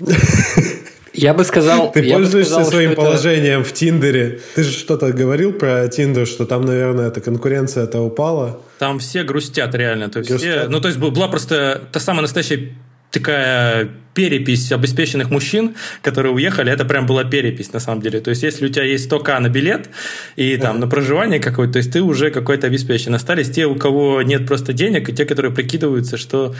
Я 1.14 1.34
бы 1.34 1.44
сказал... 1.44 1.92
Ты 1.92 2.10
пользуешься 2.10 2.54
сказал, 2.54 2.70
своим 2.70 2.94
положением 2.94 3.60
это... 3.60 3.68
в 3.68 3.72
Тиндере. 3.72 4.40
Ты 4.54 4.62
же 4.62 4.72
что-то 4.72 5.12
говорил 5.12 5.52
про 5.52 5.86
Тиндер, 5.88 6.26
что 6.26 6.46
там, 6.46 6.64
наверное, 6.64 7.08
эта 7.08 7.20
конкуренция-то 7.20 8.00
упала. 8.00 8.60
Там 8.78 8.98
все 8.98 9.22
грустят 9.22 9.74
реально. 9.74 10.08
То 10.08 10.20
есть 10.20 10.30
грустят. 10.30 10.60
Все, 10.60 10.68
ну, 10.68 10.80
то 10.80 10.88
есть 10.88 10.98
была 10.98 11.28
просто 11.28 11.82
та 11.92 12.00
самая 12.00 12.22
настоящая 12.22 12.70
такая 13.12 13.88
перепись 14.14 14.70
обеспеченных 14.72 15.30
мужчин, 15.30 15.74
которые 16.02 16.32
уехали, 16.32 16.70
это 16.70 16.84
прям 16.84 17.06
была 17.06 17.24
перепись 17.24 17.72
на 17.72 17.80
самом 17.80 18.02
деле. 18.02 18.20
То 18.20 18.30
есть, 18.30 18.42
если 18.42 18.66
у 18.66 18.68
тебя 18.68 18.84
есть 18.84 19.10
100к 19.10 19.38
на 19.38 19.48
билет 19.48 19.88
и 20.36 20.56
там 20.56 20.80
на 20.80 20.86
проживание 20.86 21.40
какое-то, 21.40 21.74
то 21.74 21.78
есть 21.78 21.92
ты 21.92 22.02
уже 22.02 22.30
какой-то 22.30 22.66
обеспечен. 22.66 23.14
Остались 23.14 23.50
те, 23.50 23.66
у 23.66 23.74
кого 23.74 24.22
нет 24.22 24.46
просто 24.46 24.72
денег, 24.72 25.08
и 25.08 25.12
те, 25.12 25.24
которые 25.24 25.52
прикидываются, 25.52 26.16
что 26.16 26.54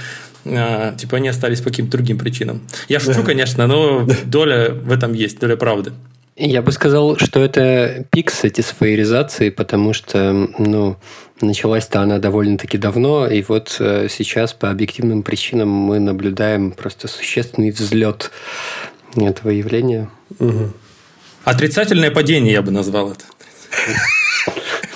э, 0.44 0.94
типа 0.96 1.18
они 1.18 1.28
остались 1.28 1.60
по 1.60 1.70
каким-то 1.70 1.92
другим 1.92 2.18
причинам. 2.18 2.62
Я 2.88 3.00
шучу, 3.00 3.22
конечно, 3.22 3.66
но 3.66 4.06
доля 4.24 4.70
в 4.70 4.92
этом 4.92 5.12
есть, 5.12 5.38
доля 5.38 5.56
правды. 5.56 5.92
Я 6.36 6.62
бы 6.62 6.72
сказал, 6.72 7.18
что 7.18 7.40
это 7.40 8.06
пик 8.10 8.30
сатисфайеризации, 8.30 9.50
потому 9.50 9.92
что 9.92 10.32
ну, 10.58 10.96
началась-то 11.42 12.00
она 12.00 12.18
довольно-таки 12.18 12.78
давно, 12.78 13.26
и 13.26 13.42
вот 13.42 13.76
э, 13.80 14.08
сейчас 14.08 14.54
по 14.54 14.70
объективным 14.70 15.22
причинам 15.22 15.68
мы 15.68 15.98
наблюдаем 15.98 16.72
просто 16.72 17.06
существенный 17.06 17.70
взлет 17.70 18.30
этого 19.14 19.50
явления. 19.50 20.10
Угу. 20.38 20.72
Отрицательное 21.44 22.10
падение, 22.10 22.52
я 22.52 22.62
бы 22.62 22.70
назвал 22.70 23.12
это. 23.12 23.24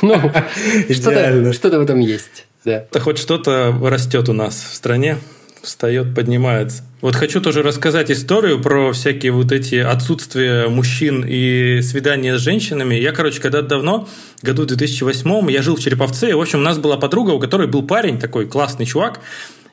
Ну, 0.00 0.14
что-то 1.52 1.78
в 1.78 1.82
этом 1.82 2.00
есть. 2.00 2.46
Да. 2.64 2.86
Хоть 2.98 3.18
что-то 3.18 3.76
растет 3.82 4.28
у 4.28 4.32
нас 4.32 4.54
в 4.54 4.74
стране 4.74 5.18
встает, 5.66 6.14
поднимается. 6.14 6.82
Вот 7.02 7.14
хочу 7.14 7.40
тоже 7.40 7.62
рассказать 7.62 8.10
историю 8.10 8.60
про 8.60 8.92
всякие 8.92 9.32
вот 9.32 9.52
эти 9.52 9.74
отсутствия 9.74 10.68
мужчин 10.68 11.24
и 11.26 11.80
свидания 11.82 12.38
с 12.38 12.40
женщинами. 12.40 12.94
Я, 12.94 13.12
короче, 13.12 13.40
когда 13.40 13.62
давно, 13.62 14.08
году 14.42 14.64
2008 14.64 15.50
я 15.50 15.62
жил 15.62 15.76
в 15.76 15.80
Череповце, 15.80 16.30
и, 16.30 16.32
в 16.32 16.40
общем, 16.40 16.60
у 16.60 16.62
нас 16.62 16.78
была 16.78 16.96
подруга, 16.96 17.32
у 17.32 17.38
которой 17.38 17.66
был 17.66 17.82
парень, 17.82 18.18
такой 18.18 18.46
классный 18.46 18.86
чувак, 18.86 19.20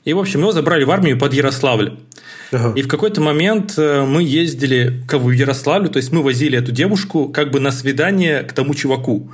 и, 0.03 0.13
в 0.13 0.19
общем, 0.19 0.41
его 0.41 0.51
забрали 0.51 0.83
в 0.83 0.91
армию 0.91 1.17
под 1.17 1.33
Ярославль. 1.33 1.93
Ага. 2.51 2.73
И 2.75 2.81
в 2.81 2.88
какой-то 2.88 3.21
момент 3.21 3.75
э, 3.77 4.03
мы 4.05 4.21
ездили 4.21 5.01
в 5.09 5.29
Ярославлю, 5.29 5.89
то 5.89 5.97
есть 5.97 6.12
мы 6.12 6.21
возили 6.21 6.57
эту 6.57 6.71
девушку 6.71 7.29
как 7.29 7.51
бы 7.51 7.59
на 7.59 7.71
свидание 7.71 8.43
к 8.43 8.53
тому 8.53 8.75
чуваку. 8.75 9.31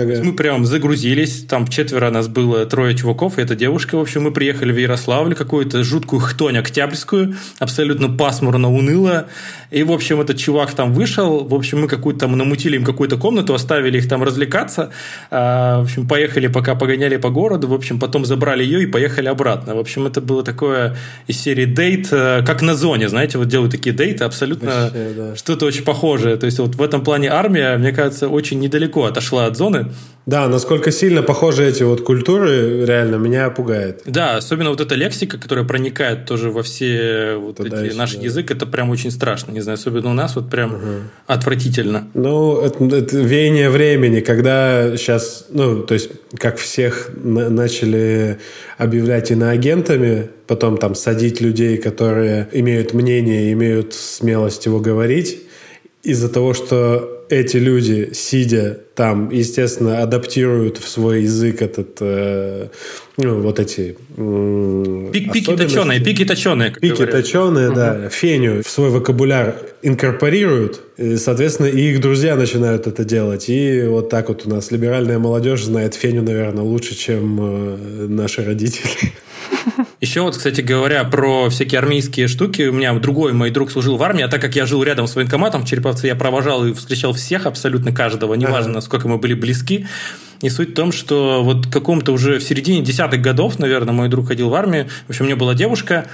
Ага. 0.00 0.20
Мы 0.22 0.32
прям 0.32 0.64
загрузились, 0.64 1.44
там 1.44 1.66
четверо 1.66 2.10
нас 2.10 2.28
было, 2.28 2.66
трое 2.66 2.96
чуваков, 2.96 3.38
и 3.38 3.42
эта 3.42 3.54
девушка, 3.54 3.96
в 3.96 4.00
общем, 4.00 4.22
мы 4.22 4.30
приехали 4.32 4.72
в 4.72 4.76
Ярославль, 4.76 5.34
какую-то 5.34 5.84
жуткую 5.84 6.20
хтонь 6.20 6.58
октябрьскую, 6.58 7.36
абсолютно 7.58 8.08
пасмурно, 8.08 8.72
уныло, 8.72 9.26
и, 9.70 9.82
в 9.82 9.92
общем, 9.92 10.20
этот 10.20 10.38
чувак 10.38 10.72
там 10.72 10.92
вышел, 10.92 11.44
в 11.44 11.54
общем, 11.54 11.82
мы 11.82 11.88
какую-то 11.88 12.20
там 12.20 12.36
намутили 12.36 12.76
им 12.76 12.84
какую-то 12.84 13.16
комнату, 13.16 13.54
оставили 13.54 13.98
их 13.98 14.08
там 14.08 14.22
развлекаться, 14.22 14.90
а, 15.30 15.80
в 15.80 15.84
общем, 15.84 16.08
поехали, 16.08 16.48
пока 16.48 16.74
погоняли 16.74 17.16
по 17.16 17.30
городу, 17.30 17.68
в 17.68 17.74
общем, 17.74 17.98
потом 18.00 18.24
забрали 18.24 18.64
ее 18.64 18.82
и 18.82 18.86
поехали 18.86 19.28
обратно. 19.28 19.74
В 19.74 19.78
общем, 19.78 20.06
это 20.06 20.20
было 20.20 20.42
такое 20.42 20.96
из 21.26 21.40
серии 21.40 21.66
дейт, 21.66 22.08
э, 22.12 22.42
как 22.44 22.62
на 22.62 22.74
зоне, 22.74 23.08
знаете, 23.08 23.38
вот 23.38 23.48
делают 23.48 23.72
такие 23.72 23.94
дейты, 23.94 24.24
абсолютно 24.24 24.70
Вообще, 24.70 25.12
да. 25.16 25.36
что-то 25.36 25.66
очень 25.66 25.84
похожее. 25.84 26.36
То 26.36 26.46
есть 26.46 26.58
вот 26.58 26.74
в 26.74 26.82
этом 26.82 27.02
плане 27.02 27.28
армия, 27.28 27.76
мне 27.76 27.92
кажется, 27.92 28.28
очень 28.28 28.58
недалеко 28.58 29.04
отошла 29.04 29.46
от 29.46 29.56
зоны, 29.56 29.89
да, 30.26 30.46
насколько 30.48 30.92
сильно 30.92 31.22
похожи 31.22 31.66
эти 31.66 31.82
вот 31.82 32.02
культуры, 32.02 32.84
реально 32.86 33.16
меня 33.16 33.50
пугает. 33.50 34.02
Да, 34.04 34.36
особенно 34.36 34.70
вот 34.70 34.80
эта 34.80 34.94
лексика, 34.94 35.38
которая 35.38 35.64
проникает 35.64 36.24
тоже 36.26 36.50
во 36.50 36.62
все 36.62 37.34
вот 37.34 37.56
Туда 37.56 37.84
эти, 37.84 37.94
наш 37.94 38.14
язык, 38.14 38.50
это 38.50 38.66
прям 38.66 38.90
очень 38.90 39.10
страшно. 39.10 39.50
Не 39.50 39.60
знаю, 39.60 39.74
особенно 39.74 40.10
у 40.10 40.14
нас 40.14 40.36
вот 40.36 40.48
прям 40.48 40.74
угу. 40.74 40.82
отвратительно. 41.26 42.08
Ну, 42.14 42.60
это, 42.60 42.84
это 42.84 43.16
веяние 43.16 43.70
времени, 43.70 44.20
когда 44.20 44.96
сейчас, 44.96 45.46
ну, 45.50 45.82
то 45.82 45.94
есть, 45.94 46.10
как 46.36 46.58
всех 46.58 47.10
на- 47.16 47.48
начали 47.48 48.38
объявлять 48.78 49.30
иноагентами, 49.30 50.28
потом 50.46 50.76
там 50.76 50.94
садить 50.94 51.40
людей, 51.40 51.76
которые 51.78 52.46
имеют 52.52 52.92
мнение, 52.92 53.52
имеют 53.52 53.94
смелость 53.94 54.66
его 54.66 54.80
говорить, 54.80 55.40
из-за 56.02 56.28
того, 56.28 56.54
что 56.54 57.19
эти 57.30 57.56
люди, 57.56 58.10
сидя 58.12 58.80
там, 58.94 59.30
естественно, 59.30 60.02
адаптируют 60.02 60.78
в 60.78 60.88
свой 60.88 61.22
язык 61.22 61.62
этот, 61.62 61.96
э, 62.00 62.68
ну, 63.16 63.40
вот 63.40 63.60
эти... 63.60 63.96
Э, 64.16 65.10
Пик, 65.12 65.32
пики 65.32 65.56
точеные, 65.56 66.00
пики 66.00 66.24
точеные. 66.24 66.72
Пики 66.72 66.96
говорят. 66.96 67.14
точеные, 67.14 67.68
угу. 67.68 67.76
да. 67.76 68.08
Феню 68.10 68.62
в 68.62 68.68
свой 68.68 68.90
вокабуляр 68.90 69.56
инкорпорируют, 69.82 70.80
и, 70.96 71.16
соответственно, 71.16 71.68
и 71.68 71.92
их 71.92 72.00
друзья 72.00 72.36
начинают 72.36 72.86
это 72.86 73.04
делать. 73.04 73.48
И 73.48 73.84
вот 73.84 74.10
так 74.10 74.28
вот 74.28 74.46
у 74.46 74.50
нас 74.50 74.70
либеральная 74.70 75.18
молодежь 75.18 75.64
знает 75.64 75.94
Феню, 75.94 76.22
наверное, 76.22 76.64
лучше, 76.64 76.94
чем 76.96 77.38
э, 77.40 78.06
наши 78.08 78.44
родители. 78.44 79.12
Еще 80.00 80.22
вот, 80.22 80.34
кстати 80.34 80.62
говоря, 80.62 81.04
про 81.04 81.50
всякие 81.50 81.78
армейские 81.78 82.26
штуки. 82.26 82.62
У 82.62 82.72
меня 82.72 82.94
другой 82.94 83.34
мой 83.34 83.50
друг 83.50 83.70
служил 83.70 83.98
в 83.98 84.02
армии, 84.02 84.22
а 84.22 84.28
так 84.28 84.40
как 84.40 84.56
я 84.56 84.64
жил 84.64 84.82
рядом 84.82 85.06
с 85.06 85.14
военкоматом 85.14 85.62
в 85.62 85.68
Череповце, 85.68 86.06
я 86.06 86.16
провожал 86.16 86.66
и 86.66 86.72
встречал 86.72 87.12
всех, 87.12 87.44
абсолютно 87.44 87.92
каждого, 87.92 88.32
неважно, 88.32 88.72
насколько 88.72 89.08
мы 89.08 89.18
были 89.18 89.34
близки. 89.34 89.86
И 90.40 90.48
суть 90.48 90.70
в 90.70 90.74
том, 90.74 90.90
что 90.90 91.44
вот 91.44 91.66
каком-то 91.66 92.12
уже 92.12 92.38
в 92.38 92.42
середине 92.42 92.82
десятых 92.82 93.20
годов, 93.20 93.58
наверное, 93.58 93.92
мой 93.92 94.08
друг 94.08 94.28
ходил 94.28 94.48
в 94.48 94.54
армию. 94.54 94.88
В 95.06 95.10
общем, 95.10 95.26
у 95.26 95.28
меня 95.28 95.36
была 95.36 95.54
девушка, 95.54 96.06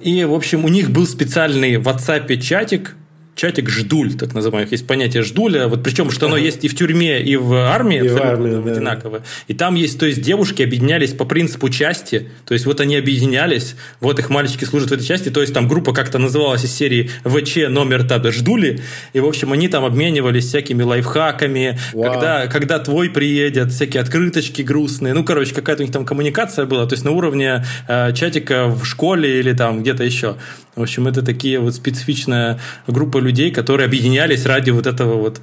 и, 0.00 0.24
в 0.24 0.34
общем, 0.34 0.64
у 0.64 0.68
них 0.68 0.90
был 0.90 1.06
специальный 1.06 1.76
в 1.76 1.86
WhatsApp 1.86 2.40
чатик, 2.40 2.96
чатик 3.38 3.70
ждуль, 3.70 4.14
так 4.14 4.34
называемый. 4.34 4.70
Есть 4.70 4.86
понятие 4.86 5.22
ждуля, 5.22 5.68
вот 5.68 5.82
причем, 5.84 6.10
что 6.10 6.26
оно 6.26 6.36
есть 6.36 6.64
и 6.64 6.68
в 6.68 6.74
тюрьме, 6.74 7.22
и 7.22 7.36
в 7.36 7.54
армии, 7.54 8.04
и 8.04 8.08
в 8.08 8.20
армии, 8.20 8.62
да. 8.62 8.72
одинаково. 8.72 9.22
И 9.46 9.54
там 9.54 9.76
есть, 9.76 9.98
то 9.98 10.06
есть 10.06 10.20
девушки 10.20 10.62
объединялись 10.62 11.12
по 11.12 11.24
принципу 11.24 11.68
части, 11.70 12.30
то 12.44 12.54
есть 12.54 12.66
вот 12.66 12.80
они 12.80 12.96
объединялись, 12.96 13.76
вот 14.00 14.18
их 14.18 14.28
мальчики 14.28 14.64
служат 14.64 14.90
в 14.90 14.92
этой 14.92 15.06
части, 15.06 15.30
то 15.30 15.40
есть 15.40 15.54
там 15.54 15.68
группа 15.68 15.92
как-то 15.92 16.18
называлась 16.18 16.64
из 16.64 16.74
серии 16.74 17.10
ВЧ 17.24 17.68
номер 17.68 18.02
тогда 18.02 18.32
ждули, 18.32 18.80
и 19.12 19.20
в 19.20 19.26
общем 19.26 19.52
они 19.52 19.68
там 19.68 19.84
обменивались 19.84 20.46
всякими 20.46 20.82
лайфхаками, 20.82 21.78
когда, 21.92 22.48
когда 22.48 22.80
твой 22.80 23.08
приедет, 23.08 23.70
всякие 23.70 24.02
открыточки 24.02 24.62
грустные, 24.62 25.14
ну 25.14 25.22
короче 25.22 25.54
какая-то 25.54 25.82
у 25.82 25.86
них 25.86 25.92
там 25.92 26.04
коммуникация 26.04 26.66
была, 26.66 26.86
то 26.86 26.94
есть 26.94 27.04
на 27.04 27.12
уровне 27.12 27.64
э, 27.86 28.12
чатика 28.14 28.66
в 28.66 28.84
школе 28.84 29.38
или 29.38 29.52
там 29.52 29.82
где-то 29.82 30.02
еще. 30.02 30.36
В 30.78 30.82
общем, 30.82 31.08
это 31.08 31.22
такие 31.22 31.58
вот 31.58 31.74
специфичная 31.74 32.60
группа 32.86 33.18
людей, 33.18 33.50
которые 33.50 33.86
объединялись 33.86 34.46
ради 34.46 34.70
вот 34.70 34.86
этого 34.86 35.14
вот 35.14 35.40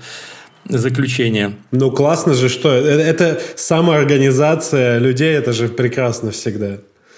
заключения. 0.69 1.53
Ну, 1.71 1.91
классно 1.91 2.33
же, 2.33 2.47
что 2.47 2.73
э, 2.73 3.01
это 3.01 3.41
самоорганизация 3.57 4.97
людей, 4.97 5.33
это 5.33 5.51
же 5.51 5.67
прекрасно 5.67 6.31
всегда. 6.31 6.77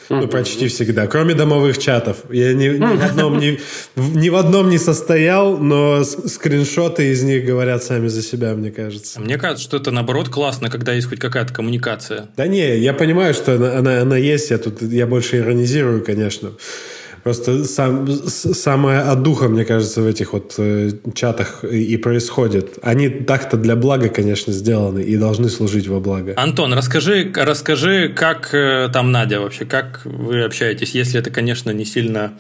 Ну, 0.10 0.28
почти 0.28 0.68
всегда. 0.68 1.06
Кроме 1.06 1.34
домовых 1.34 1.78
чатов. 1.78 2.18
Я 2.32 2.54
ни, 2.54 2.70
ни, 2.70 2.96
в, 2.96 3.04
одном, 3.04 3.38
ни, 3.40 3.60
ни 3.96 4.30
в 4.30 4.36
одном 4.36 4.70
не 4.70 4.78
состоял, 4.78 5.58
но 5.58 6.04
скриншоты 6.04 7.12
из 7.12 7.24
них 7.24 7.46
говорят 7.46 7.84
сами 7.84 8.08
за 8.08 8.22
себя, 8.22 8.56
мне 8.56 8.72
кажется. 8.72 9.20
Мне 9.20 9.38
кажется, 9.38 9.64
что 9.64 9.78
это 9.78 9.92
наоборот 9.92 10.30
классно, 10.30 10.70
когда 10.70 10.94
есть 10.94 11.08
хоть 11.08 11.20
какая-то 11.20 11.54
коммуникация. 11.54 12.30
Да 12.38 12.48
не, 12.48 12.78
я 12.78 12.94
понимаю, 12.94 13.34
что 13.34 13.56
она, 13.56 13.78
она, 13.78 14.02
она 14.02 14.18
есть. 14.18 14.50
Я 14.50 14.58
тут 14.58 14.82
я 14.82 15.06
больше 15.06 15.38
иронизирую, 15.38 16.04
конечно. 16.04 16.54
Просто 17.28 17.66
сам, 17.66 18.86
от 18.86 19.22
духа, 19.22 19.50
мне 19.50 19.66
кажется, 19.66 20.02
в 20.02 20.08
этих 20.08 20.32
вот 20.32 20.56
э, 20.60 20.92
чатах 21.14 21.66
и 21.66 21.98
происходит. 21.98 22.80
Они 22.82 23.10
так-то 23.10 23.58
для 23.58 23.76
блага, 23.76 24.08
конечно, 24.08 24.54
сделаны 24.54 25.02
и 25.02 25.18
должны 25.18 25.50
служить 25.50 25.90
во 25.90 26.00
благо. 26.00 26.36
Антон, 26.38 26.74
расскажи, 26.74 27.30
расскажи, 27.36 28.08
как 28.08 28.54
э, 28.54 28.88
там 28.94 29.12
Надя 29.12 29.42
вообще, 29.42 29.66
как 29.66 30.06
вы 30.06 30.46
общаетесь, 30.46 30.96
если 30.96 31.20
это, 31.20 31.30
конечно, 31.30 31.72
не 31.72 31.84
сильно 31.84 32.32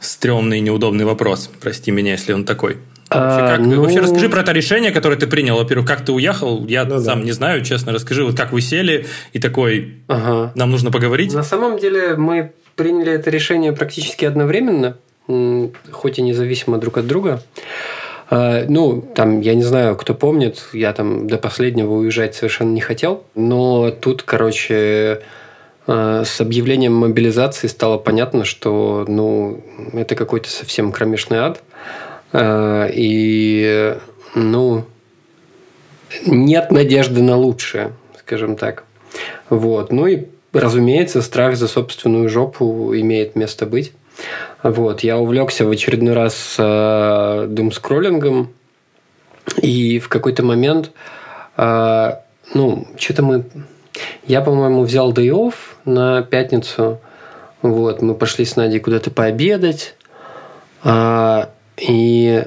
стрёмный 0.00 0.58
и 0.58 0.60
неудобный 0.60 1.04
вопрос. 1.04 1.50
Прости 1.60 1.90
меня, 1.90 2.12
если 2.12 2.32
он 2.32 2.44
такой. 2.44 2.78
Вообще, 3.10 3.40
как, 3.40 3.58
а, 3.58 3.62
ну... 3.62 3.82
вообще 3.82 4.00
расскажи 4.00 4.28
про 4.28 4.40
это 4.40 4.52
решение, 4.52 4.92
которое 4.92 5.16
ты 5.16 5.26
принял. 5.26 5.56
Во-первых, 5.56 5.86
как 5.86 6.04
ты 6.04 6.12
уехал, 6.12 6.64
я 6.66 6.84
ну, 6.84 7.00
сам 7.00 7.20
да. 7.20 7.24
не 7.24 7.32
знаю, 7.32 7.64
честно. 7.64 7.92
Расскажи, 7.92 8.24
вот 8.24 8.36
как 8.36 8.52
вы 8.52 8.60
сели 8.60 9.06
и 9.32 9.40
такой, 9.40 9.96
ага. 10.06 10.52
нам 10.54 10.70
нужно 10.70 10.90
поговорить. 10.90 11.34
На 11.34 11.42
самом 11.42 11.78
деле 11.78 12.14
мы 12.14 12.52
приняли 12.76 13.12
это 13.12 13.30
решение 13.30 13.72
практически 13.72 14.24
одновременно, 14.24 14.96
хоть 15.90 16.18
и 16.18 16.22
независимо 16.22 16.78
друг 16.78 16.98
от 16.98 17.06
друга. 17.06 17.42
А, 18.30 18.64
ну, 18.68 19.02
там, 19.02 19.40
я 19.40 19.54
не 19.54 19.64
знаю, 19.64 19.96
кто 19.96 20.14
помнит, 20.14 20.68
я 20.72 20.92
там 20.92 21.26
до 21.26 21.36
последнего 21.36 21.94
уезжать 21.94 22.36
совершенно 22.36 22.72
не 22.72 22.80
хотел, 22.80 23.24
но 23.34 23.90
тут, 23.90 24.22
короче, 24.22 24.74
а, 24.76 25.20
с 25.86 26.40
объявлением 26.40 26.94
мобилизации 26.94 27.66
стало 27.66 27.98
понятно, 27.98 28.44
что, 28.44 29.04
ну, 29.08 29.64
это 29.92 30.14
какой-то 30.14 30.48
совсем 30.48 30.92
кромешный 30.92 31.38
ад, 31.38 31.62
а, 32.32 32.88
и, 32.92 33.96
ну, 34.34 34.84
нет 36.26 36.70
надежды 36.70 37.22
на 37.22 37.36
лучшее, 37.36 37.92
скажем 38.18 38.56
так. 38.56 38.84
Вот. 39.48 39.92
Ну 39.92 40.06
и, 40.06 40.26
разумеется, 40.52 41.22
страх 41.22 41.56
за 41.56 41.66
собственную 41.66 42.28
жопу 42.28 42.94
имеет 42.94 43.36
место 43.36 43.66
быть. 43.66 43.92
Вот. 44.62 45.00
Я 45.00 45.18
увлекся 45.18 45.64
в 45.64 45.70
очередной 45.70 46.14
раз 46.14 46.56
э, 46.58 47.46
думскроллингом, 47.48 48.52
и 49.62 49.98
в 49.98 50.08
какой-то 50.08 50.44
момент, 50.44 50.92
ну, 51.56 52.86
что-то 52.96 53.22
мы... 53.22 53.44
Я, 54.26 54.40
по-моему, 54.40 54.82
взял 54.82 55.12
day 55.12 55.28
off 55.28 55.54
на 55.84 56.22
пятницу. 56.22 57.00
Вот, 57.62 58.02
мы 58.02 58.14
пошли 58.14 58.44
с 58.44 58.56
Надей 58.56 58.80
куда-то 58.80 59.10
пообедать. 59.10 59.94
А, 60.82 61.50
и 61.76 62.44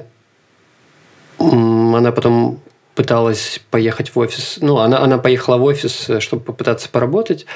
она 1.38 2.12
потом 2.12 2.60
пыталась 2.94 3.60
поехать 3.70 4.14
в 4.14 4.18
офис. 4.18 4.58
Ну, 4.60 4.78
она, 4.78 5.00
она 5.00 5.18
поехала 5.18 5.56
в 5.56 5.64
офис, 5.64 6.08
э, 6.08 6.20
чтобы 6.20 6.42
попытаться 6.44 6.88
поработать. 6.88 7.46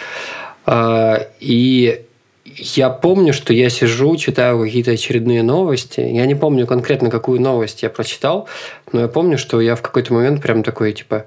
А, 0.66 1.26
и 1.40 2.04
я 2.44 2.90
помню, 2.90 3.32
что 3.32 3.52
я 3.52 3.70
сижу, 3.70 4.16
читаю 4.16 4.60
какие-то 4.60 4.92
очередные 4.92 5.42
новости. 5.42 6.00
Я 6.00 6.26
не 6.26 6.34
помню 6.34 6.66
конкретно, 6.66 7.10
какую 7.10 7.40
новость 7.40 7.82
я 7.82 7.90
прочитал, 7.90 8.48
но 8.92 9.02
я 9.02 9.08
помню, 9.08 9.38
что 9.38 9.60
я 9.60 9.76
в 9.76 9.82
какой-то 9.82 10.12
момент 10.12 10.42
прям 10.42 10.62
такой, 10.62 10.92
типа, 10.92 11.26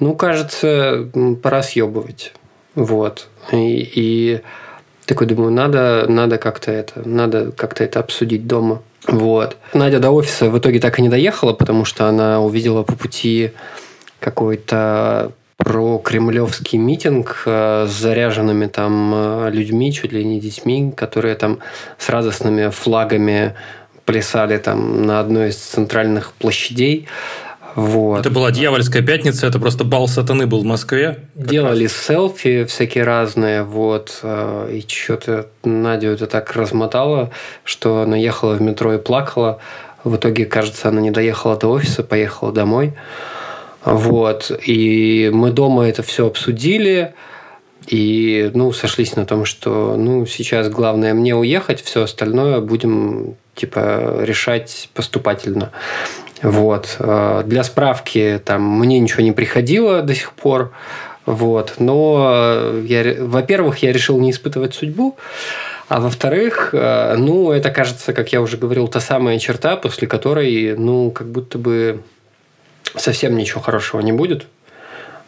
ну, 0.00 0.14
кажется, 0.14 1.08
пора 1.42 1.62
съебывать. 1.62 2.32
Вот. 2.74 3.28
И, 3.52 3.90
и 3.94 4.40
такой 5.06 5.26
думаю, 5.26 5.50
надо, 5.50 6.06
надо 6.08 6.38
как-то 6.38 6.72
это, 6.72 7.08
надо 7.08 7.52
как-то 7.52 7.84
это 7.84 8.00
обсудить 8.00 8.46
дома. 8.46 8.82
Вот. 9.06 9.56
Надя 9.72 10.00
до 10.00 10.10
офиса 10.10 10.50
в 10.50 10.58
итоге 10.58 10.80
так 10.80 10.98
и 10.98 11.02
не 11.02 11.08
доехала, 11.08 11.52
потому 11.52 11.84
что 11.84 12.06
она 12.06 12.40
увидела 12.40 12.82
по 12.82 12.94
пути 12.94 13.52
какой-то 14.20 15.32
про 15.56 15.98
кремлевский 15.98 16.78
митинг 16.78 17.42
э, 17.46 17.86
с 17.88 17.92
заряженными 17.92 18.66
там 18.66 19.12
э, 19.14 19.50
людьми, 19.50 19.92
чуть 19.92 20.12
ли 20.12 20.24
не 20.24 20.38
детьми, 20.38 20.92
которые 20.94 21.34
там 21.34 21.60
с 21.98 22.08
радостными 22.10 22.68
флагами 22.68 23.54
плясали 24.04 24.58
там 24.58 25.06
на 25.06 25.18
одной 25.20 25.48
из 25.48 25.56
центральных 25.56 26.32
площадей. 26.32 27.08
Вот. 27.76 28.20
Это 28.20 28.30
была 28.30 28.50
дьявольская 28.50 29.02
пятница, 29.02 29.46
это 29.46 29.58
просто 29.58 29.84
бал 29.84 30.08
сатаны 30.08 30.46
был 30.46 30.60
в 30.60 30.64
Москве. 30.64 31.18
Делали 31.34 31.84
раз. 31.84 31.92
селфи 31.92 32.64
всякие 32.64 33.04
разные, 33.04 33.62
вот, 33.64 34.20
э, 34.22 34.70
и 34.72 34.88
что-то 34.88 35.48
Надю 35.62 36.08
это 36.08 36.26
так 36.26 36.56
размотало, 36.56 37.30
что 37.64 38.00
она 38.00 38.16
ехала 38.16 38.54
в 38.54 38.62
метро 38.62 38.94
и 38.94 38.98
плакала. 38.98 39.58
В 40.04 40.16
итоге, 40.16 40.46
кажется, 40.46 40.88
она 40.88 41.02
не 41.02 41.10
доехала 41.10 41.54
до 41.56 41.68
офиса, 41.68 42.02
поехала 42.02 42.50
домой. 42.50 42.94
Вот. 43.84 44.50
И 44.64 45.30
мы 45.34 45.50
дома 45.50 45.86
это 45.86 46.02
все 46.02 46.26
обсудили. 46.26 47.12
И, 47.88 48.50
ну, 48.54 48.72
сошлись 48.72 49.16
на 49.16 49.26
том, 49.26 49.44
что, 49.44 49.96
ну, 49.96 50.24
сейчас 50.24 50.70
главное 50.70 51.12
мне 51.12 51.36
уехать, 51.36 51.82
все 51.82 52.04
остальное 52.04 52.60
будем, 52.60 53.36
типа, 53.54 54.22
решать 54.22 54.88
поступательно. 54.94 55.72
Вот. 56.42 56.96
Э, 56.98 57.42
для 57.44 57.64
справки, 57.64 58.40
там, 58.44 58.62
мне 58.62 58.98
ничего 58.98 59.22
не 59.22 59.32
приходило 59.32 60.02
до 60.02 60.14
сих 60.14 60.32
пор. 60.32 60.72
Вот. 61.24 61.74
Но, 61.78 62.72
я, 62.84 63.16
во-первых, 63.20 63.78
я 63.78 63.92
решил 63.92 64.18
не 64.20 64.30
испытывать 64.30 64.74
судьбу. 64.74 65.16
А 65.88 66.00
во-вторых, 66.00 66.70
э, 66.72 67.16
ну, 67.16 67.52
это, 67.52 67.70
кажется, 67.70 68.12
как 68.12 68.32
я 68.32 68.40
уже 68.40 68.56
говорил, 68.56 68.88
та 68.88 69.00
самая 69.00 69.38
черта, 69.38 69.76
после 69.76 70.08
которой, 70.08 70.76
ну, 70.76 71.10
как 71.10 71.28
будто 71.28 71.58
бы 71.58 72.02
совсем 72.96 73.36
ничего 73.36 73.60
хорошего 73.60 74.00
не 74.00 74.12
будет. 74.12 74.46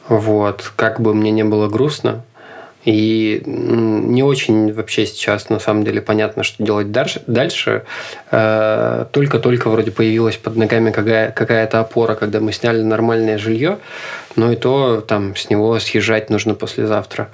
Вот. 0.09 0.73
Как 0.77 1.01
бы 1.01 1.15
мне 1.15 1.31
не 1.31 1.45
было 1.45 1.69
грустно. 1.69 2.25
И 2.89 3.43
не 3.45 4.23
очень 4.23 4.73
вообще 4.73 5.05
сейчас 5.05 5.51
на 5.51 5.59
самом 5.59 5.85
деле 5.85 6.01
понятно, 6.01 6.43
что 6.43 6.65
делать 6.65 6.91
дальше. 6.91 7.83
Э, 8.31 9.05
только-только 9.13 9.69
вроде 9.69 9.91
появилась 9.91 10.39
под 10.39 10.57
ногами 10.57 10.91
какая- 10.91 11.31
какая-то 11.31 11.81
опора, 11.81 12.15
когда 12.15 12.41
мы 12.41 12.51
сняли 12.51 12.81
нормальное 12.81 13.37
жилье, 13.37 13.77
но 14.37 14.51
и 14.53 14.57
то 14.57 15.03
там 15.03 15.37
с 15.37 15.51
него 15.51 15.79
съезжать 15.81 16.31
нужно 16.31 16.55
послезавтра. 16.55 17.29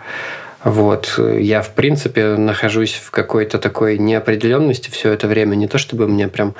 Вот. 0.64 1.20
Я, 1.38 1.62
в 1.62 1.70
принципе, 1.70 2.34
нахожусь 2.34 2.94
в 2.94 3.12
какой-то 3.12 3.60
такой 3.60 3.96
неопределенности 3.96 4.90
все 4.90 5.12
это 5.12 5.28
время. 5.28 5.54
Не 5.54 5.68
то 5.68 5.78
чтобы 5.78 6.08
мне 6.08 6.26
прям 6.26 6.56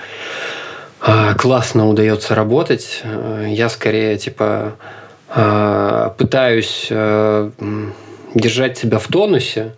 а, 1.01 1.35
классно 1.35 1.89
удается 1.89 2.37
работать. 2.37 3.01
Э, 3.03 3.47
я 3.49 3.69
скорее 3.69 4.17
типа 4.19 4.77
пытаюсь 6.17 6.87
э, 6.91 7.51
держать 8.35 8.77
себя 8.79 8.99
в 8.99 9.07
тонусе 9.07 9.73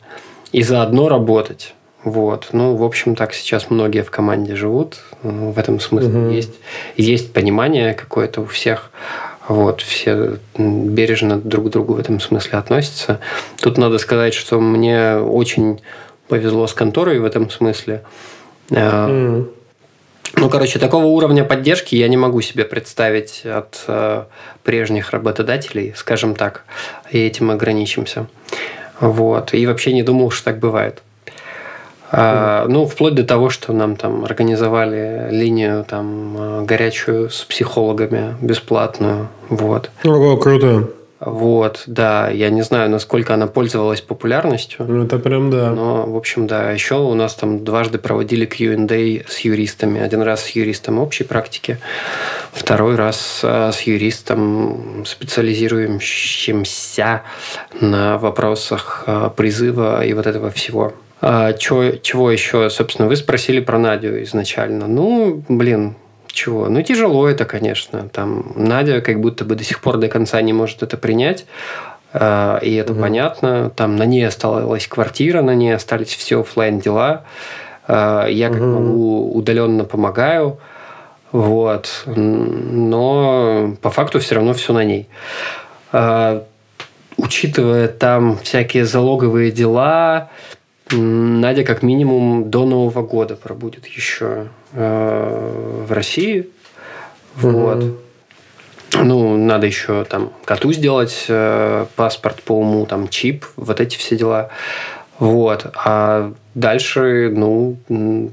и 0.52 0.62
заодно 0.62 1.08
работать. 1.08 1.74
Вот. 2.04 2.48
Ну, 2.52 2.76
в 2.76 2.84
общем, 2.84 3.16
так 3.16 3.34
сейчас 3.34 3.68
многие 3.68 4.02
в 4.02 4.10
команде 4.10 4.54
живут. 4.54 4.98
Ну, 5.22 5.50
в 5.50 5.58
этом 5.58 5.80
смысле 5.80 6.18
угу. 6.18 6.30
есть, 6.30 6.54
есть 6.96 7.32
понимание 7.32 7.94
какое-то 7.94 8.42
у 8.42 8.46
всех. 8.46 8.90
Вот, 9.48 9.80
все 9.80 10.38
бережно 10.56 11.36
друг 11.36 11.66
к 11.66 11.70
другу 11.70 11.94
в 11.94 11.98
этом 11.98 12.18
смысле 12.18 12.58
относятся. 12.58 13.20
Тут 13.60 13.78
надо 13.78 13.98
сказать, 13.98 14.34
что 14.34 14.60
мне 14.60 15.16
очень 15.16 15.80
повезло 16.28 16.66
с 16.66 16.74
конторой 16.74 17.18
в 17.20 17.24
этом 17.24 17.50
смысле. 17.50 18.02
Mm. 18.70 19.48
Ну, 20.36 20.50
короче, 20.50 20.78
такого 20.78 21.06
уровня 21.06 21.44
поддержки 21.44 21.94
я 21.94 22.08
не 22.08 22.16
могу 22.16 22.40
себе 22.42 22.64
представить 22.64 23.44
от 23.44 23.84
э, 23.88 24.24
прежних 24.62 25.10
работодателей, 25.10 25.94
скажем 25.96 26.34
так, 26.34 26.64
и 27.10 27.18
этим 27.26 27.50
ограничимся. 27.50 28.26
Вот. 29.00 29.54
И 29.54 29.66
вообще 29.66 29.92
не 29.92 30.02
думал, 30.02 30.30
что 30.30 30.44
так 30.44 30.58
бывает. 30.58 31.02
А, 32.12 32.66
ну, 32.68 32.86
вплоть 32.86 33.14
до 33.14 33.24
того, 33.24 33.50
что 33.50 33.72
нам 33.72 33.96
там 33.96 34.24
организовали 34.24 35.28
линию 35.30 35.84
там 35.84 36.36
э, 36.38 36.64
горячую 36.64 37.30
с 37.30 37.44
психологами 37.44 38.36
бесплатную. 38.40 39.28
Вот. 39.48 39.90
Ого, 40.04 40.36
круто. 40.36 40.90
Вот, 41.18 41.84
да, 41.86 42.28
я 42.28 42.50
не 42.50 42.60
знаю, 42.60 42.90
насколько 42.90 43.32
она 43.32 43.46
пользовалась 43.46 44.02
популярностью. 44.02 44.84
Ну, 44.86 45.04
это 45.04 45.18
прям 45.18 45.50
да. 45.50 45.70
Но, 45.70 46.04
в 46.04 46.16
общем, 46.16 46.46
да. 46.46 46.72
Еще 46.72 46.96
у 46.96 47.14
нас 47.14 47.34
там 47.34 47.64
дважды 47.64 47.96
проводили 47.98 48.44
Q&A 48.44 49.24
с 49.26 49.38
юристами. 49.40 50.00
Один 50.00 50.20
раз 50.20 50.44
с 50.44 50.50
юристом 50.50 50.98
общей 50.98 51.24
практики, 51.24 51.78
второй 52.52 52.96
раз 52.96 53.40
а, 53.42 53.72
с 53.72 53.80
юристом, 53.82 55.06
специализирующимся 55.06 57.22
на 57.80 58.18
вопросах 58.18 59.04
а, 59.06 59.30
призыва 59.30 60.04
и 60.04 60.12
вот 60.12 60.26
этого 60.26 60.50
всего. 60.50 60.92
А, 61.22 61.54
чего, 61.54 61.92
чего 61.92 62.30
еще? 62.30 62.68
Собственно, 62.68 63.08
вы 63.08 63.16
спросили 63.16 63.60
про 63.60 63.78
Надю 63.78 64.22
изначально. 64.22 64.86
Ну, 64.86 65.42
блин, 65.48 65.96
чего? 66.36 66.68
Ну, 66.68 66.82
тяжело 66.82 67.28
это, 67.28 67.44
конечно. 67.44 68.08
Там 68.10 68.52
Надя 68.54 69.00
как 69.00 69.20
будто 69.20 69.44
бы 69.44 69.56
до 69.56 69.64
сих 69.64 69.80
пор 69.80 69.96
до 69.96 70.08
конца 70.08 70.40
не 70.42 70.52
может 70.52 70.82
это 70.82 70.96
принять. 70.96 71.46
А, 72.12 72.58
и 72.58 72.74
это 72.74 72.92
угу. 72.92 73.00
понятно. 73.00 73.70
Там 73.70 73.96
на 73.96 74.04
ней 74.04 74.26
осталась 74.26 74.86
квартира, 74.86 75.42
на 75.42 75.54
ней 75.54 75.74
остались 75.74 76.14
все 76.14 76.40
офлайн 76.40 76.78
дела. 76.78 77.24
А, 77.88 78.26
я 78.26 78.50
как 78.50 78.60
угу. 78.60 78.66
могу 78.66 79.32
удаленно 79.34 79.84
помогаю. 79.84 80.58
Вот. 81.32 82.04
Но 82.06 83.74
по 83.82 83.90
факту 83.90 84.20
все 84.20 84.36
равно 84.36 84.52
все 84.52 84.72
на 84.72 84.84
ней. 84.84 85.08
А, 85.92 86.44
учитывая 87.16 87.88
там 87.88 88.38
всякие 88.38 88.84
залоговые 88.84 89.50
дела, 89.50 90.30
Надя 90.90 91.64
как 91.64 91.82
минимум 91.82 92.50
до 92.50 92.64
Нового 92.64 93.02
года 93.02 93.36
пробудет 93.36 93.86
еще 93.86 94.48
э, 94.72 95.84
в 95.88 95.92
России. 95.92 96.48
Вот. 97.36 97.82
Угу. 97.82 97.96
Ну, 99.02 99.36
надо 99.36 99.66
еще 99.66 100.04
там 100.04 100.32
коту 100.44 100.72
сделать 100.72 101.26
э, 101.28 101.86
паспорт 101.96 102.42
по 102.42 102.52
уму, 102.52 102.86
там 102.86 103.08
чип, 103.08 103.44
вот 103.56 103.80
эти 103.80 103.96
все 103.96 104.16
дела. 104.16 104.50
Вот. 105.18 105.66
А 105.74 106.32
дальше, 106.54 107.32
ну, 107.34 107.76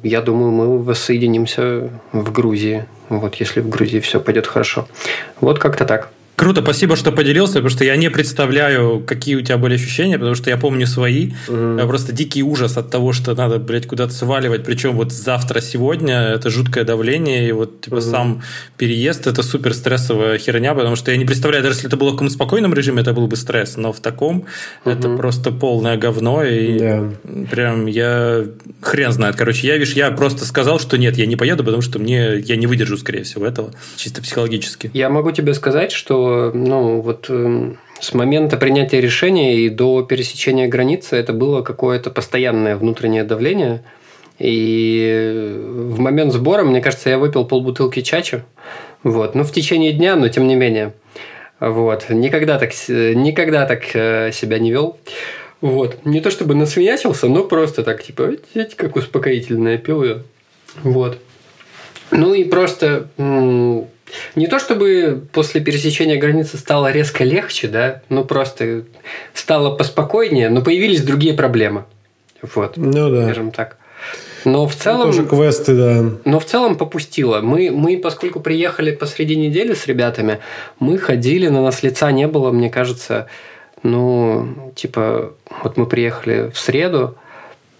я 0.03 0.21
думаю, 0.21 0.51
мы 0.51 0.83
воссоединимся 0.83 1.89
в 2.11 2.31
Грузии. 2.31 2.85
Вот, 3.09 3.35
если 3.35 3.61
в 3.61 3.69
Грузии 3.69 3.99
все 3.99 4.19
пойдет 4.19 4.47
хорошо. 4.47 4.87
Вот 5.41 5.59
как-то 5.59 5.85
так. 5.85 6.09
Круто, 6.43 6.61
спасибо, 6.61 6.97
что 6.97 7.13
поделился, 7.13 7.53
потому 7.53 7.69
что 7.69 7.85
я 7.85 7.95
не 7.95 8.09
представляю, 8.09 9.01
какие 9.07 9.35
у 9.35 9.41
тебя 9.41 9.57
были 9.57 9.75
ощущения, 9.75 10.17
потому 10.17 10.35
что 10.35 10.49
я 10.49 10.57
помню 10.57 10.85
свои. 10.87 11.31
Угу. 11.47 11.87
Просто 11.87 12.11
дикий 12.11 12.43
ужас 12.43 12.75
от 12.75 12.89
того, 12.89 13.13
что 13.13 13.33
надо, 13.33 13.59
блядь, 13.59 13.87
куда-то 13.87 14.11
сваливать. 14.11 14.65
Причем 14.65 14.97
вот 14.97 15.13
завтра, 15.13 15.61
сегодня 15.61 16.19
это 16.19 16.49
жуткое 16.49 16.83
давление, 16.83 17.47
и 17.47 17.53
вот 17.53 17.79
типа 17.79 17.95
угу. 17.95 18.01
сам 18.01 18.41
переезд 18.75 19.25
это 19.25 19.41
супер 19.41 19.73
стрессовая 19.73 20.37
херня, 20.37 20.73
потому 20.73 20.97
что 20.97 21.11
я 21.11 21.17
не 21.17 21.23
представляю, 21.23 21.63
даже 21.63 21.75
если 21.75 21.87
это 21.87 21.95
было 21.95 22.09
в 22.09 22.11
каком-то 22.15 22.33
спокойном 22.33 22.73
режиме, 22.73 23.03
это 23.03 23.13
был 23.13 23.27
бы 23.27 23.37
стресс, 23.37 23.77
но 23.77 23.93
в 23.93 24.01
таком 24.01 24.39
угу. 24.39 24.89
это 24.89 25.15
просто 25.15 25.49
полное 25.49 25.95
говно, 25.95 26.43
и 26.43 26.77
да. 26.77 27.09
прям 27.49 27.85
я 27.85 28.43
хрен 28.81 29.13
знает. 29.13 29.37
Короче, 29.37 29.65
я, 29.65 29.77
видишь, 29.77 29.93
я 29.93 30.11
просто 30.11 30.43
сказал, 30.43 30.77
что 30.81 30.97
нет, 30.97 31.17
я 31.17 31.25
не 31.25 31.37
поеду, 31.37 31.63
потому 31.63 31.81
что 31.81 31.99
мне 31.99 32.35
я 32.39 32.57
не 32.57 32.67
выдержу, 32.67 32.97
скорее 32.97 33.23
всего, 33.23 33.45
этого, 33.45 33.71
чисто 33.95 34.21
психологически. 34.21 34.91
Я 34.93 35.09
могу 35.09 35.31
тебе 35.31 35.53
сказать, 35.53 35.93
что, 35.93 36.32
ну, 36.53 37.01
вот 37.01 37.29
эм, 37.29 37.77
с 37.99 38.13
момента 38.13 38.57
принятия 38.57 39.01
решения 39.01 39.57
и 39.57 39.69
до 39.69 40.03
пересечения 40.03 40.67
границы 40.67 41.15
это 41.15 41.33
было 41.33 41.61
какое-то 41.61 42.09
постоянное 42.09 42.75
внутреннее 42.75 43.23
давление. 43.23 43.83
И 44.39 45.55
в 45.57 45.99
момент 45.99 46.33
сбора, 46.33 46.63
мне 46.63 46.81
кажется, 46.81 47.09
я 47.09 47.17
выпил 47.17 47.45
полбутылки 47.45 48.01
чача. 48.01 48.43
Вот. 49.03 49.35
Ну, 49.35 49.43
в 49.43 49.51
течение 49.51 49.93
дня, 49.93 50.15
но 50.15 50.27
тем 50.27 50.47
не 50.47 50.55
менее. 50.55 50.93
Вот. 51.59 52.09
Никогда 52.09 52.59
так, 52.59 52.71
никогда 52.89 53.65
так 53.65 53.83
э, 53.93 54.31
себя 54.33 54.59
не 54.59 54.71
вел. 54.71 54.97
Вот. 55.61 56.05
Не 56.05 56.19
то 56.19 56.29
чтобы 56.29 56.55
насвинячился, 56.55 57.27
но 57.27 57.45
просто 57.45 57.83
так, 57.83 58.03
типа, 58.03 58.35
видите, 58.53 58.75
как 58.75 58.95
успокоительное 58.95 59.77
пил 59.77 60.03
ее. 60.03 60.23
Вот. 60.81 61.19
Ну 62.11 62.33
и 62.33 62.43
просто 62.43 63.07
не 64.35 64.47
то 64.47 64.59
чтобы 64.59 65.23
после 65.31 65.61
пересечения 65.61 66.19
границы 66.19 66.57
стало 66.57 66.91
резко 66.91 67.23
легче, 67.23 67.67
да, 67.67 68.01
ну 68.09 68.25
просто 68.25 68.83
стало 69.33 69.75
поспокойнее, 69.75 70.49
но 70.49 70.61
появились 70.61 71.01
другие 71.01 71.33
проблемы. 71.33 71.85
Вот. 72.55 72.77
Ну 72.77 73.09
да. 73.09 73.23
Скажем 73.23 73.51
так. 73.51 73.77
Но 74.45 74.67
в 74.67 74.75
целом... 74.75 75.11
Тоже 75.11 75.25
квесты, 75.25 75.75
да. 75.75 76.05
Но 76.25 76.39
в 76.39 76.45
целом 76.45 76.77
попустило. 76.77 77.39
Мы, 77.41 77.71
мы, 77.71 77.97
поскольку 77.97 78.39
приехали 78.39 78.91
посреди 78.91 79.35
недели 79.35 79.73
с 79.73 79.87
ребятами, 79.87 80.39
мы 80.79 80.97
ходили, 80.97 81.47
на 81.47 81.61
нас 81.61 81.83
лица 81.83 82.11
не 82.11 82.27
было, 82.27 82.51
мне 82.51 82.69
кажется, 82.69 83.27
ну, 83.83 84.73
типа, 84.75 85.33
вот 85.63 85.77
мы 85.77 85.85
приехали 85.85 86.51
в 86.53 86.59
среду, 86.59 87.15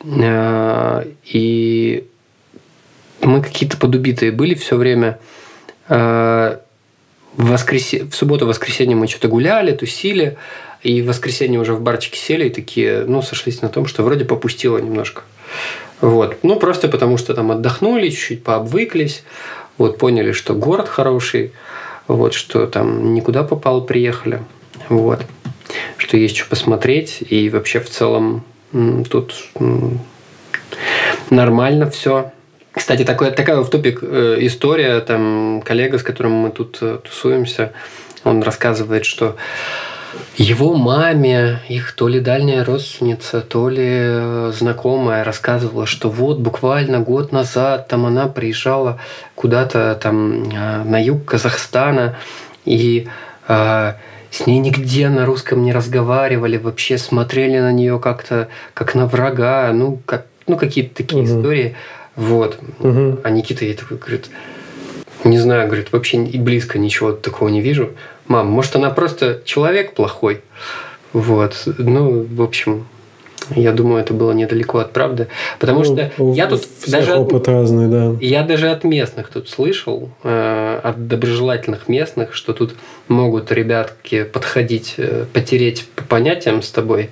э, 0.04 1.06
и 1.26 2.08
мы 3.22 3.42
какие-то 3.42 3.78
подубитые 3.78 4.32
были 4.32 4.54
все 4.54 4.78
время. 4.78 5.20
Э, 5.90 6.58
в, 7.36 7.50
воскресе... 7.50 8.06
в 8.06 8.16
субботу-воскресенье 8.16 8.96
мы 8.96 9.08
что-то 9.08 9.28
гуляли, 9.28 9.72
тусили, 9.72 10.38
и 10.82 11.02
в 11.02 11.08
воскресенье 11.08 11.60
уже 11.60 11.74
в 11.74 11.82
барчике 11.82 12.18
сели 12.18 12.48
и 12.48 12.50
такие, 12.50 13.06
ну, 13.06 13.22
сошлись 13.22 13.62
на 13.62 13.70
том, 13.70 13.86
что 13.88 14.04
вроде 14.04 14.26
попустило 14.26 14.78
немножко. 14.78 15.24
Вот. 16.02 16.38
Ну, 16.44 16.58
просто 16.58 16.90
потому 16.90 17.18
что 17.18 17.34
там 17.34 17.52
отдохнули, 17.52 18.10
чуть-чуть 18.10 18.44
пообвыклись, 18.44 19.24
вот, 19.78 19.98
поняли, 19.98 20.34
что 20.34 20.54
город 20.54 20.90
хороший, 20.90 21.54
вот, 22.08 22.34
что 22.34 22.68
там 22.68 23.14
никуда 23.14 23.44
попал, 23.44 23.86
приехали, 23.86 24.44
вот, 24.90 25.22
что 25.98 26.18
есть 26.18 26.36
что 26.36 26.50
посмотреть, 26.50 27.24
и 27.28 27.50
вообще 27.50 27.80
в 27.80 27.90
целом 27.90 28.44
тут 29.10 29.34
нормально 31.30 31.90
все. 31.90 32.33
Кстати, 32.74 33.04
такой, 33.04 33.32
такая 33.32 33.62
в 33.62 33.70
топик 33.70 34.00
э, 34.02 34.38
история, 34.42 35.00
там 35.00 35.62
коллега, 35.64 36.00
с 36.00 36.04
которым 36.04 36.34
мы 36.34 36.50
тут 36.50 36.80
э, 36.82 37.00
тусуемся, 37.04 37.72
он 38.24 38.42
рассказывает, 38.42 39.06
что 39.06 39.36
его 40.38 40.74
маме, 40.74 41.60
их 41.70 41.92
то 41.94 42.08
ли 42.08 42.20
дальняя 42.20 42.64
родственница, 42.64 43.42
то 43.42 43.70
ли 43.70 43.88
э, 43.88 44.52
знакомая 44.58 45.24
рассказывала, 45.24 45.86
что 45.86 46.10
вот 46.10 46.40
буквально 46.40 47.00
год 47.00 47.32
назад 47.32 47.88
там 47.88 48.08
она 48.08 48.28
приезжала 48.28 49.00
куда-то 49.36 49.98
там 50.02 50.50
на 50.50 51.00
юг 51.00 51.26
Казахстана, 51.26 52.16
и 52.66 53.08
э, 53.48 53.94
с 54.32 54.48
ней 54.48 54.58
нигде 54.58 55.10
на 55.10 55.28
русском 55.28 55.64
не 55.64 55.72
разговаривали, 55.72 56.58
вообще 56.58 56.98
смотрели 56.98 57.60
на 57.60 57.72
нее 57.72 58.00
как-то 58.00 58.48
как 58.74 58.96
на 58.96 59.06
врага, 59.06 59.72
ну, 59.74 60.00
как, 60.08 60.26
ну 60.48 60.58
какие-то 60.58 60.96
такие 60.96 61.22
угу. 61.22 61.32
истории. 61.32 61.76
Вот. 62.16 62.60
Угу. 62.80 63.20
А 63.24 63.30
Никита 63.30 63.66
ей 63.66 63.74
такой 63.74 63.98
говорит, 63.98 64.30
не 65.24 65.40
знаю, 65.40 65.68
говорит, 65.68 65.92
вообще 65.92 66.24
и 66.24 66.38
близко 66.38 66.78
ничего 66.78 67.12
такого 67.12 67.50
не 67.50 67.62
вижу. 67.62 67.92
Мам, 68.28 68.48
может, 68.48 68.76
она 68.76 68.90
просто 68.90 69.42
человек 69.46 69.94
плохой? 69.94 70.42
Вот. 71.14 71.64
Ну, 71.66 72.24
в 72.24 72.42
общем, 72.42 72.88
я 73.56 73.72
думаю, 73.72 74.02
это 74.02 74.14
было 74.14 74.32
недалеко 74.32 74.80
от 74.80 74.92
правды. 74.94 75.28
Потому 75.60 75.80
ну, 75.80 75.86
что 75.86 76.12
я 76.34 76.48
тут 76.48 76.64
даже 76.88 77.16
опыт 77.16 77.48
разный, 77.48 77.88
да. 77.88 78.16
Я 78.22 78.44
даже 78.44 78.70
от 78.70 78.84
местных 78.84 79.30
тут 79.30 79.50
слышал, 79.50 80.10
э, 80.24 80.80
от 80.84 81.08
доброжелательных 81.08 81.88
местных, 81.88 82.34
что 82.34 82.54
тут 82.54 82.76
могут 83.08 83.52
ребятки 83.52 84.24
подходить, 84.24 84.96
э, 84.98 85.26
потереть 85.32 85.88
по 85.96 86.04
понятиям 86.04 86.62
с 86.62 86.72
тобой. 86.72 87.12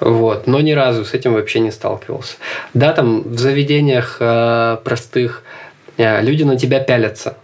Вот. 0.00 0.46
Но 0.46 0.60
ни 0.60 0.72
разу 0.72 1.04
с 1.04 1.14
этим 1.14 1.34
вообще 1.34 1.60
не 1.60 1.70
сталкивался. 1.70 2.36
Да, 2.74 2.92
там 2.92 3.22
в 3.22 3.38
заведениях 3.38 4.16
э, 4.20 4.78
простых 4.82 5.42
э, 5.96 6.22
люди 6.22 6.42
на 6.42 6.56
тебя 6.56 6.80
пялятся. 6.80 7.36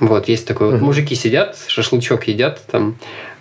Вот, 0.00 0.28
есть 0.28 0.46
такое. 0.46 0.72
Вот 0.72 0.80
мужики 0.80 1.14
сидят, 1.14 1.56
шашлычок 1.68 2.26
едят, 2.26 2.60
там 2.70 2.96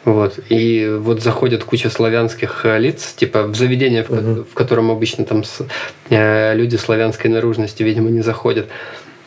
вот. 0.05 0.39
И 0.49 0.97
вот 0.99 1.21
заходят 1.21 1.63
куча 1.63 1.89
славянских 1.89 2.65
э, 2.65 2.77
лиц, 2.79 3.13
типа 3.13 3.43
в 3.43 3.55
заведение, 3.55 4.03
uh-huh. 4.03 4.45
в, 4.49 4.53
котором 4.53 4.91
обычно 4.91 5.25
там 5.25 5.43
с, 5.43 5.65
э, 6.09 6.55
люди 6.55 6.75
славянской 6.75 7.29
наружности, 7.29 7.83
видимо, 7.83 8.09
не 8.09 8.21
заходят. 8.21 8.67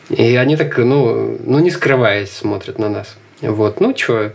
И 0.09 0.35
они 0.35 0.55
так, 0.55 0.77
ну, 0.77 1.37
ну, 1.43 1.59
не 1.59 1.71
скрываясь, 1.71 2.31
смотрят 2.31 2.79
на 2.79 2.89
нас. 2.89 3.17
Вот. 3.41 3.81
Ну, 3.81 3.95
что, 3.97 4.33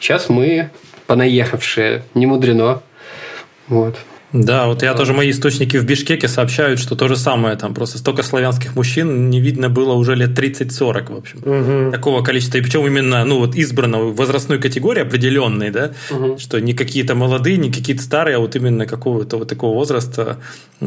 сейчас 0.00 0.28
мы 0.28 0.70
понаехавшие, 1.06 2.02
не 2.14 2.26
мудрено. 2.26 2.82
Вот. 3.68 3.96
Да, 4.34 4.66
вот 4.66 4.82
я 4.82 4.94
тоже 4.94 5.12
мои 5.12 5.30
источники 5.30 5.76
в 5.76 5.84
Бишкеке 5.84 6.26
сообщают, 6.26 6.80
что 6.80 6.96
то 6.96 7.06
же 7.06 7.16
самое, 7.16 7.56
там 7.56 7.72
просто 7.72 7.98
столько 7.98 8.24
славянских 8.24 8.74
мужчин 8.74 9.30
не 9.30 9.40
видно 9.40 9.68
было 9.68 9.92
уже 9.92 10.16
лет 10.16 10.36
30-40, 10.36 11.12
в 11.12 11.16
общем. 11.16 11.38
Угу. 11.38 11.92
Такого 11.92 12.20
количества, 12.22 12.58
и 12.58 12.60
причем 12.60 12.84
именно, 12.84 13.24
ну 13.24 13.38
вот 13.38 13.54
избранного 13.54 14.12
возрастной 14.12 14.58
категории 14.58 15.02
определенной, 15.02 15.70
да, 15.70 15.92
угу. 16.10 16.36
что 16.38 16.60
не 16.60 16.74
какие-то 16.74 17.14
молодые, 17.14 17.58
не 17.58 17.70
какие-то 17.70 18.02
старые, 18.02 18.36
а 18.36 18.40
вот 18.40 18.56
именно 18.56 18.86
какого-то 18.86 19.36
вот 19.36 19.48
такого 19.48 19.74
возраста 19.74 20.38
э, 20.80 20.86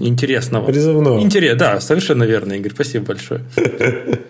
интересного. 0.00 0.64
Призывного. 0.64 1.20
Интерес, 1.20 1.58
да, 1.58 1.80
совершенно 1.80 2.24
верно, 2.24 2.54
Игорь, 2.54 2.72
спасибо 2.72 3.04
большое. 3.04 3.42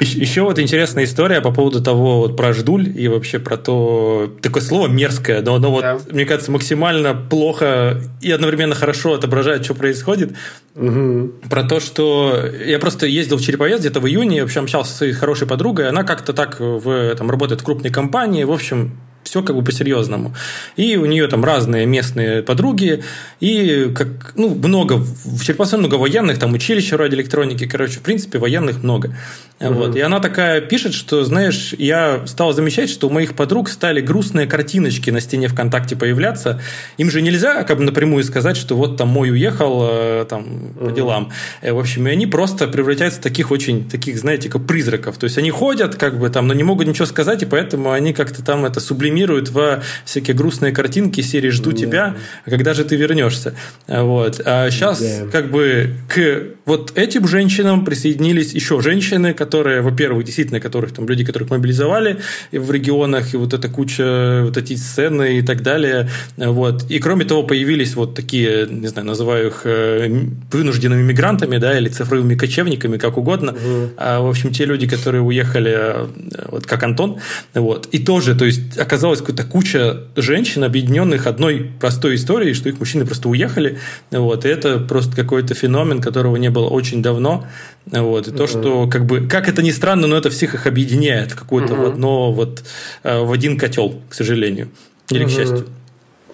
Еще 0.00 0.42
вот 0.42 0.58
интересная 0.58 1.04
история 1.04 1.40
по 1.40 1.50
поводу 1.50 1.82
того, 1.82 2.20
вот 2.20 2.36
про 2.36 2.52
ждуль 2.52 2.88
и 2.96 3.08
вообще 3.08 3.38
про 3.38 3.56
то, 3.56 4.34
такое 4.40 4.62
слово 4.62 4.88
мерзкое, 4.88 5.42
но 5.42 5.54
оно 5.54 5.70
вот, 5.70 5.82
да. 5.82 5.98
мне 6.10 6.24
кажется, 6.24 6.50
максимально 6.50 7.14
плохо 7.14 8.00
и 8.20 8.30
одновременно 8.30 8.74
хорошо 8.74 9.14
отображает, 9.14 9.64
что 9.64 9.74
происходит. 9.74 10.32
Угу. 10.74 11.32
Про 11.50 11.64
то, 11.64 11.80
что 11.80 12.42
я 12.64 12.78
просто 12.78 13.06
ездил 13.06 13.36
в 13.36 13.42
Череповец 13.42 13.80
где-то 13.80 14.00
в 14.00 14.06
июне, 14.06 14.42
в 14.42 14.46
общем, 14.46 14.62
общался 14.62 14.92
со 14.92 14.98
своей 14.98 15.12
хорошей 15.12 15.46
подругой, 15.46 15.88
она 15.88 16.04
как-то 16.04 16.32
так 16.32 16.58
в, 16.60 17.14
там, 17.16 17.30
работает 17.30 17.60
в 17.60 17.64
крупной 17.64 17.90
компании, 17.90 18.44
в 18.44 18.52
общем, 18.52 18.96
все 19.22 19.42
как 19.42 19.56
бы 19.56 19.62
по-серьезному. 19.62 20.34
И 20.76 20.96
у 20.96 21.04
нее 21.06 21.26
там 21.28 21.44
разные 21.44 21.86
местные 21.86 22.42
подруги, 22.42 23.02
и 23.40 23.92
как, 23.94 24.32
ну, 24.34 24.54
много, 24.54 24.94
в 24.94 25.42
Череповце 25.44 25.76
много 25.76 25.96
военных, 25.96 26.38
там 26.38 26.52
училище 26.52 26.96
радиоэлектроники, 26.96 27.66
короче, 27.66 27.98
в 27.98 28.02
принципе, 28.02 28.38
военных 28.38 28.82
много. 28.82 29.14
Угу. 29.60 29.74
Вот. 29.74 29.96
И 29.96 30.00
она 30.00 30.20
такая 30.20 30.60
пишет, 30.60 30.94
что, 30.94 31.24
знаешь, 31.24 31.74
я 31.78 32.26
стал 32.26 32.52
замечать, 32.52 32.90
что 32.90 33.08
у 33.08 33.10
моих 33.10 33.34
подруг 33.34 33.68
стали 33.68 34.00
грустные 34.00 34.46
картиночки 34.46 35.10
на 35.10 35.20
стене 35.20 35.48
ВКонтакте 35.48 35.96
появляться. 35.96 36.60
Им 36.96 37.10
же 37.10 37.22
нельзя 37.22 37.62
как 37.64 37.78
бы 37.78 37.84
напрямую 37.84 38.24
сказать, 38.24 38.56
что 38.56 38.76
вот 38.76 38.96
там 38.96 39.08
мой 39.08 39.30
уехал 39.30 39.88
э, 39.90 40.26
там 40.28 40.72
угу. 40.76 40.86
по 40.86 40.92
делам. 40.92 41.30
Э, 41.60 41.72
в 41.72 41.78
общем, 41.78 42.08
и 42.08 42.10
они 42.10 42.26
просто 42.26 42.68
превращаются 42.68 43.20
в 43.20 43.22
таких 43.22 43.50
очень, 43.50 43.88
таких, 43.88 44.18
знаете, 44.18 44.48
как 44.48 44.66
призраков. 44.66 45.18
То 45.18 45.24
есть 45.24 45.38
они 45.38 45.50
ходят 45.50 45.96
как 45.96 46.18
бы 46.18 46.30
там, 46.30 46.46
но 46.46 46.54
не 46.54 46.62
могут 46.62 46.86
ничего 46.86 47.06
сказать, 47.06 47.42
и 47.42 47.46
поэтому 47.46 47.92
они 47.92 48.12
как-то 48.12 48.44
там 48.44 48.64
это 48.64 48.80
сублимируют 48.80 49.10
декомпримируют 49.10 49.48
в 49.50 49.82
всякие 50.04 50.36
грустные 50.36 50.72
картинки 50.72 51.20
серии 51.20 51.50
«Жду 51.50 51.70
yeah. 51.70 51.76
тебя», 51.76 52.16
когда 52.44 52.74
же 52.74 52.84
ты 52.84 52.96
вернешься? 52.96 53.54
Вот. 53.86 54.40
А 54.44 54.70
сейчас 54.70 55.00
yeah. 55.00 55.30
как 55.30 55.50
бы 55.50 55.96
к 56.08 56.54
вот 56.64 56.92
этим 56.96 57.26
женщинам 57.26 57.84
присоединились 57.84 58.52
еще 58.52 58.80
женщины, 58.80 59.32
которые, 59.32 59.49
во-первых, 59.54 60.24
действительно, 60.24 60.60
которых 60.60 60.92
там 60.92 61.06
люди, 61.08 61.24
которых 61.24 61.50
мобилизовали 61.50 62.18
в 62.52 62.70
регионах, 62.70 63.34
и 63.34 63.36
вот 63.36 63.54
эта 63.54 63.68
куча, 63.68 64.42
вот 64.44 64.56
эти 64.56 64.76
сцены 64.76 65.38
и 65.38 65.42
так 65.42 65.62
далее. 65.62 66.08
Вот. 66.36 66.90
И 66.90 66.98
кроме 66.98 67.24
того, 67.24 67.42
появились 67.42 67.94
вот 67.94 68.14
такие, 68.14 68.66
не 68.68 68.88
знаю, 68.88 69.06
называю 69.06 69.48
их 69.48 69.62
э, 69.64 70.08
вынужденными 70.52 71.02
мигрантами, 71.02 71.58
да, 71.58 71.76
или 71.78 71.88
цифровыми 71.88 72.34
кочевниками, 72.34 72.96
как 72.96 73.18
угодно. 73.18 73.52
Угу. 73.52 73.90
А, 73.96 74.20
в 74.20 74.28
общем, 74.28 74.52
те 74.52 74.64
люди, 74.64 74.86
которые 74.86 75.22
уехали, 75.22 75.74
э, 75.76 76.06
вот 76.48 76.66
как 76.66 76.82
Антон, 76.82 77.18
вот. 77.54 77.86
И 77.92 77.98
тоже, 77.98 78.34
то 78.34 78.44
есть, 78.44 78.78
оказалась 78.78 79.20
какая-то 79.20 79.44
куча 79.44 80.00
женщин, 80.16 80.64
объединенных 80.64 81.26
одной 81.26 81.70
простой 81.80 82.14
историей, 82.14 82.54
что 82.54 82.68
их 82.68 82.78
мужчины 82.78 83.04
просто 83.06 83.28
уехали, 83.28 83.78
вот. 84.10 84.44
И 84.44 84.48
это 84.48 84.78
просто 84.78 85.14
какой-то 85.16 85.54
феномен, 85.54 86.00
которого 86.00 86.36
не 86.36 86.50
было 86.50 86.68
очень 86.68 87.02
давно. 87.02 87.46
Вот. 87.86 88.28
И 88.28 88.30
то, 88.30 88.46
что, 88.46 88.86
как 88.88 89.06
бы, 89.06 89.26
как 89.26 89.39
это 89.48 89.62
ни 89.62 89.70
странно, 89.70 90.06
но 90.06 90.16
это 90.16 90.30
всех 90.30 90.54
их 90.54 90.66
объединяет 90.66 91.32
в 91.32 91.36
какое-то 91.36 91.74
угу. 91.74 91.82
в 91.82 91.86
одно, 91.86 92.32
вот, 92.32 92.62
э, 93.02 93.18
в 93.18 93.32
один 93.32 93.58
котел, 93.58 94.00
к 94.08 94.14
сожалению. 94.14 94.68
Или 95.10 95.24
угу. 95.24 95.30
к 95.30 95.34
счастью. 95.34 95.66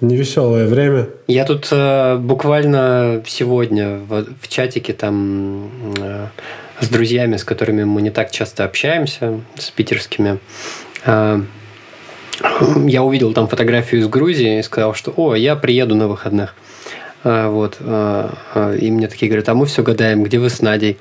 Невеселое 0.01 0.67
время. 0.67 1.09
Я 1.27 1.45
тут 1.45 1.69
э, 1.71 2.17
буквально 2.19 3.23
сегодня 3.27 3.97
в, 3.97 4.27
в 4.41 4.49
чатике 4.49 4.93
там 4.93 5.71
э, 5.99 6.27
с 6.81 6.89
друзьями, 6.89 7.37
с 7.37 7.45
которыми 7.45 7.85
мы 7.85 8.03
не 8.03 8.11
так 8.11 8.31
часто 8.31 8.65
общаемся, 8.65 9.41
с 9.57 9.71
питерскими, 9.71 10.39
э, 11.07 11.41
я 12.87 13.03
увидел 13.03 13.33
там 13.33 13.49
фотографию 13.49 14.03
из 14.03 14.09
Грузии 14.09 14.59
и 14.59 14.63
сказал, 14.63 14.95
что 14.95 15.13
«О, 15.17 15.35
я 15.35 15.57
приеду 15.57 15.95
на 15.95 16.09
выходных». 16.09 16.55
Э, 17.25 17.49
вот. 17.49 17.79
Э, 17.81 18.29
и 18.79 18.91
мне 18.91 19.09
такие 19.09 19.29
говорят, 19.29 19.49
а 19.49 19.55
мы 19.55 19.67
все 19.67 19.83
гадаем, 19.83 20.23
где 20.23 20.39
вы 20.39 20.51
с 20.51 20.61
Надей? 20.61 20.99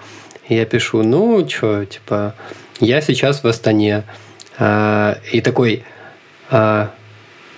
Я 0.47 0.65
пишу, 0.65 1.03
ну, 1.03 1.47
что, 1.47 1.85
типа, 1.85 2.35
я 2.79 3.01
сейчас 3.01 3.43
в 3.43 3.47
Астане. 3.47 4.03
Э, 4.59 5.15
и 5.31 5.41
такой, 5.41 5.83
э, 6.51 6.87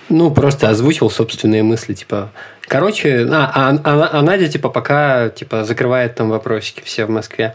ну, 0.08 0.30
просто 0.30 0.70
озвучил 0.70 1.10
собственные 1.10 1.62
мысли, 1.62 1.94
типа, 1.94 2.30
короче, 2.62 3.26
а, 3.30 3.50
а, 3.54 3.78
а, 3.84 4.10
а 4.12 4.22
Надя, 4.22 4.48
типа, 4.48 4.70
пока, 4.70 5.28
типа, 5.28 5.64
закрывает 5.64 6.14
там 6.14 6.30
вопросики 6.30 6.82
все 6.84 7.04
в 7.04 7.10
Москве. 7.10 7.54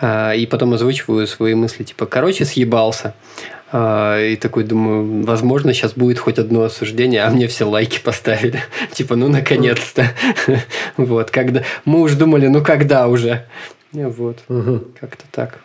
А, 0.00 0.32
и 0.32 0.46
потом 0.46 0.72
озвучиваю 0.72 1.26
свои 1.26 1.54
мысли, 1.54 1.84
типа, 1.84 2.06
короче, 2.06 2.44
съебался. 2.44 3.14
А, 3.72 4.18
и 4.18 4.36
такой 4.36 4.64
думаю, 4.64 5.24
возможно, 5.24 5.74
сейчас 5.74 5.92
будет 5.92 6.18
хоть 6.18 6.38
одно 6.38 6.62
осуждение, 6.62 7.22
а 7.22 7.30
мне 7.30 7.48
все 7.48 7.64
лайки 7.64 8.00
поставили. 8.02 8.62
типа, 8.92 9.16
ну, 9.16 9.28
наконец-то. 9.28 10.06
вот, 10.96 11.30
когда... 11.30 11.64
Мы 11.84 12.00
уж 12.00 12.14
думали, 12.14 12.46
ну, 12.46 12.62
когда 12.62 13.08
уже? 13.08 13.44
Вот, 13.92 14.38
как-то 15.00 15.24
так. 15.30 15.60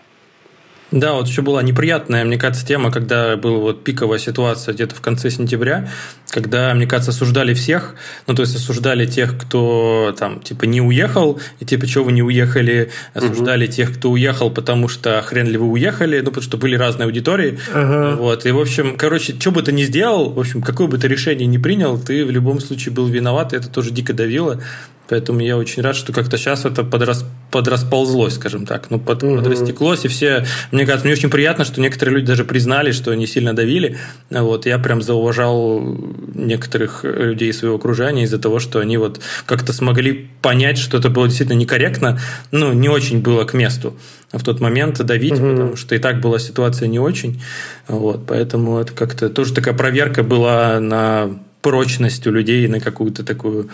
Да, 0.91 1.13
вот 1.13 1.27
еще 1.27 1.41
была 1.41 1.63
неприятная, 1.63 2.23
мне 2.23 2.37
кажется, 2.37 2.65
тема, 2.65 2.91
когда 2.91 3.35
была 3.35 3.57
вот 3.57 3.83
пиковая 3.83 4.19
ситуация 4.19 4.73
где-то 4.73 4.95
в 4.95 5.01
конце 5.01 5.31
сентября, 5.31 5.89
когда, 6.29 6.73
мне 6.75 6.85
кажется, 6.85 7.09
осуждали 7.09 7.55
всех, 7.55 7.95
ну, 8.27 8.35
то 8.35 8.43
есть 8.43 8.55
осуждали 8.55 9.07
тех, 9.07 9.35
кто 9.37 10.15
там, 10.17 10.41
типа, 10.41 10.65
не 10.65 10.81
уехал, 10.81 11.39
и 11.59 11.65
типа, 11.65 11.87
чего 11.87 12.05
вы 12.05 12.11
не 12.11 12.21
уехали, 12.21 12.91
осуждали 13.15 13.65
угу. 13.65 13.73
тех, 13.73 13.97
кто 13.97 14.11
уехал, 14.11 14.51
потому 14.51 14.87
что 14.87 15.21
хрен 15.23 15.47
ли 15.47 15.57
вы 15.57 15.67
уехали, 15.67 16.19
ну, 16.19 16.27
потому 16.27 16.43
что 16.43 16.57
были 16.57 16.75
разные 16.75 17.05
аудитории, 17.05 17.59
ага. 17.73 18.15
вот, 18.15 18.45
и, 18.45 18.51
в 18.51 18.59
общем, 18.59 18.95
короче, 18.95 19.33
что 19.39 19.51
бы 19.51 19.63
ты 19.63 19.71
ни 19.71 19.83
сделал, 19.83 20.31
в 20.31 20.39
общем, 20.39 20.61
какое 20.61 20.87
бы 20.87 20.99
ты 20.99 21.07
решение 21.07 21.47
ни 21.47 21.57
принял, 21.57 21.97
ты 21.97 22.23
в 22.23 22.31
любом 22.31 22.59
случае 22.59 22.93
был 22.93 23.07
виноват, 23.07 23.53
и 23.53 23.57
это 23.57 23.69
тоже 23.69 23.89
дико 23.89 24.13
давило, 24.13 24.61
Поэтому 25.07 25.39
я 25.39 25.57
очень 25.57 25.83
рад, 25.83 25.95
что 25.95 26.13
как-то 26.13 26.37
сейчас 26.37 26.65
это 26.65 26.83
подрас, 26.83 27.25
подрасползлось, 27.55 28.33
скажем 28.33 28.65
так. 28.65 28.87
Ну, 28.89 28.99
под, 28.99 29.23
угу. 29.23 29.37
подрастеклось, 29.37 30.03
и 30.03 30.09
все... 30.09 30.45
Мне 30.71 30.85
кажется, 30.85 31.07
мне 31.07 31.13
очень 31.13 31.29
приятно, 31.29 31.63
что 31.63 31.79
некоторые 31.79 32.15
люди 32.15 32.27
даже 32.27 32.43
признали, 32.43 32.91
что 32.91 33.11
они 33.11 33.27
сильно 33.27 33.53
давили. 33.53 33.97
Вот, 34.29 34.65
я 34.65 34.77
прям 34.77 35.01
зауважал 35.01 35.97
некоторых 36.33 37.05
людей 37.05 37.53
своего 37.53 37.77
окружения 37.77 38.23
из-за 38.23 38.39
того, 38.39 38.59
что 38.59 38.79
они 38.79 38.97
вот 38.97 39.21
как-то 39.45 39.71
смогли 39.71 40.27
понять, 40.41 40.77
что 40.77 40.97
это 40.97 41.09
было 41.09 41.29
действительно 41.29 41.57
некорректно, 41.57 42.19
ну, 42.51 42.73
не 42.73 42.89
очень 42.89 43.21
было 43.21 43.45
к 43.45 43.53
месту 43.53 43.95
в 44.33 44.43
тот 44.43 44.59
момент 44.59 44.97
давить, 44.97 45.39
угу. 45.39 45.51
потому 45.51 45.75
что 45.77 45.95
и 45.95 45.99
так 45.99 46.19
была 46.19 46.39
ситуация 46.39 46.89
не 46.89 46.99
очень. 46.99 47.41
Вот, 47.87 48.25
поэтому 48.27 48.79
это 48.79 48.91
как-то 48.91 49.29
тоже 49.29 49.53
такая 49.53 49.73
проверка 49.73 50.23
была 50.23 50.81
на 50.81 51.39
прочность 51.61 52.27
у 52.27 52.31
людей, 52.31 52.67
на 52.67 52.81
какую-то 52.81 53.23
такую 53.23 53.69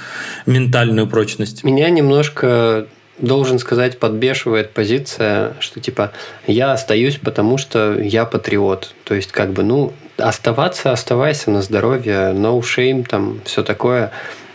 ментальную 0.46 1.08
прочность. 1.08 1.64
Меня 1.64 1.90
немножко 1.90 2.86
должен 3.22 3.60
сказать, 3.60 4.00
подбешивает 4.00 4.72
позиция, 4.72 5.54
что 5.60 5.80
типа 5.80 6.12
я 6.48 6.74
остаюсь, 6.74 7.18
потому 7.18 7.58
что 7.58 8.00
я 8.00 8.26
патриот. 8.26 8.94
То 9.04 9.16
есть, 9.16 9.32
как 9.32 9.52
бы, 9.52 9.64
ну, 9.64 9.94
оставаться, 10.18 10.92
оставайся 10.92 11.52
на 11.52 11.62
здоровье, 11.62 12.34
no 12.34 12.60
shame, 12.60 13.06
там, 13.08 13.42
все 13.46 13.64
такое. 13.64 14.12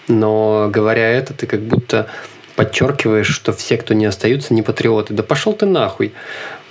Но 0.09 0.69
говоря 0.71 1.09
это, 1.09 1.35
ты 1.35 1.47
как 1.47 1.61
будто 1.61 2.07
подчеркиваешь, 2.55 3.29
что 3.29 3.53
все, 3.53 3.77
кто 3.77 3.95
не 3.95 4.07
остаются, 4.07 4.55
не 4.55 4.63
патриоты. 4.63 5.15
Да 5.15 5.23
пошел 5.23 5.53
ты 5.53 5.67
нахуй. 5.67 6.13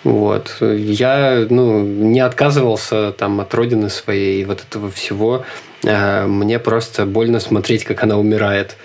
Вот. 0.03 0.57
Я 0.61 1.45
ну, 1.49 1.81
не 1.81 2.19
отказывался 2.19 3.11
там, 3.11 3.39
от 3.41 3.53
родины 3.53 3.89
своей 3.89 4.41
и 4.41 4.45
вот 4.45 4.61
этого 4.67 4.91
всего. 4.91 5.45
А, 5.85 6.27
мне 6.27 6.59
просто 6.59 7.05
больно 7.05 7.39
смотреть, 7.39 7.83
как 7.83 8.03
она 8.03 8.17
умирает. 8.17 8.77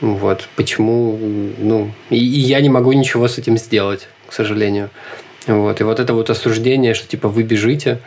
Вот. 0.00 0.48
Почему? 0.56 1.18
Ну, 1.58 1.90
и, 2.10 2.16
и 2.18 2.40
я 2.40 2.60
не 2.60 2.68
могу 2.68 2.92
ничего 2.92 3.28
с 3.28 3.38
этим 3.38 3.56
сделать, 3.56 4.08
к 4.28 4.32
сожалению. 4.32 4.90
Вот. 5.46 5.80
И 5.80 5.84
вот 5.84 6.00
это 6.00 6.12
вот 6.12 6.30
осуждение, 6.30 6.94
что 6.94 7.06
типа 7.06 7.28
вы 7.28 7.42
бежите, 7.42 8.00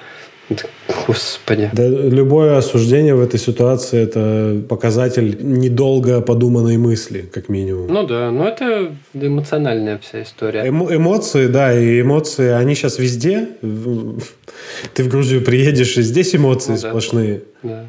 Господи. 1.08 1.70
Да, 1.74 1.88
любое 1.88 2.58
осуждение 2.58 3.14
в 3.14 3.22
этой 3.22 3.40
ситуации 3.40 4.02
это 4.02 4.62
показатель 4.68 5.38
недолго 5.42 6.22
подуманной 6.22 6.78
мысли, 6.78 7.30
как 7.32 7.50
минимум. 7.50 7.88
Ну 7.88 8.08
да, 8.08 8.32
но 8.32 8.48
это 8.48 8.92
эмоциональная 9.14 10.00
вся 10.00 10.24
история. 10.24 10.68
Эмо 10.68 10.96
эмоции, 10.96 11.48
да, 11.48 11.80
и 11.80 12.02
эмоции, 12.02 12.50
они 12.50 12.74
сейчас 12.74 12.98
везде. 12.98 13.50
Ты 13.62 15.04
в 15.04 15.08
Грузию 15.08 15.44
приедешь, 15.44 15.98
и 15.98 16.02
здесь 16.02 16.36
эмоции 16.36 16.72
ну, 16.72 16.78
сплошные. 16.78 17.42
Да. 17.62 17.86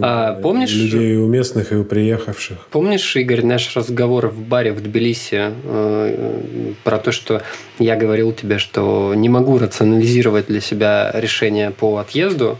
А, 0.00 0.34
помнишь... 0.34 0.72
Людей 0.72 1.16
у 1.16 1.26
местных 1.26 1.72
и 1.72 1.76
у 1.76 1.84
приехавших. 1.84 2.58
Помнишь, 2.70 3.16
Игорь, 3.16 3.44
наш 3.44 3.74
разговор 3.76 4.28
в 4.28 4.40
баре 4.40 4.72
в 4.72 4.82
Тбилиси 4.82 5.52
э, 5.64 6.72
про 6.82 6.98
то, 6.98 7.12
что 7.12 7.42
я 7.78 7.96
говорил 7.96 8.32
тебе, 8.32 8.58
что 8.58 9.14
не 9.14 9.28
могу 9.28 9.58
рационализировать 9.58 10.46
для 10.46 10.60
себя 10.60 11.10
решение 11.14 11.70
по 11.70 11.98
отъезду. 11.98 12.58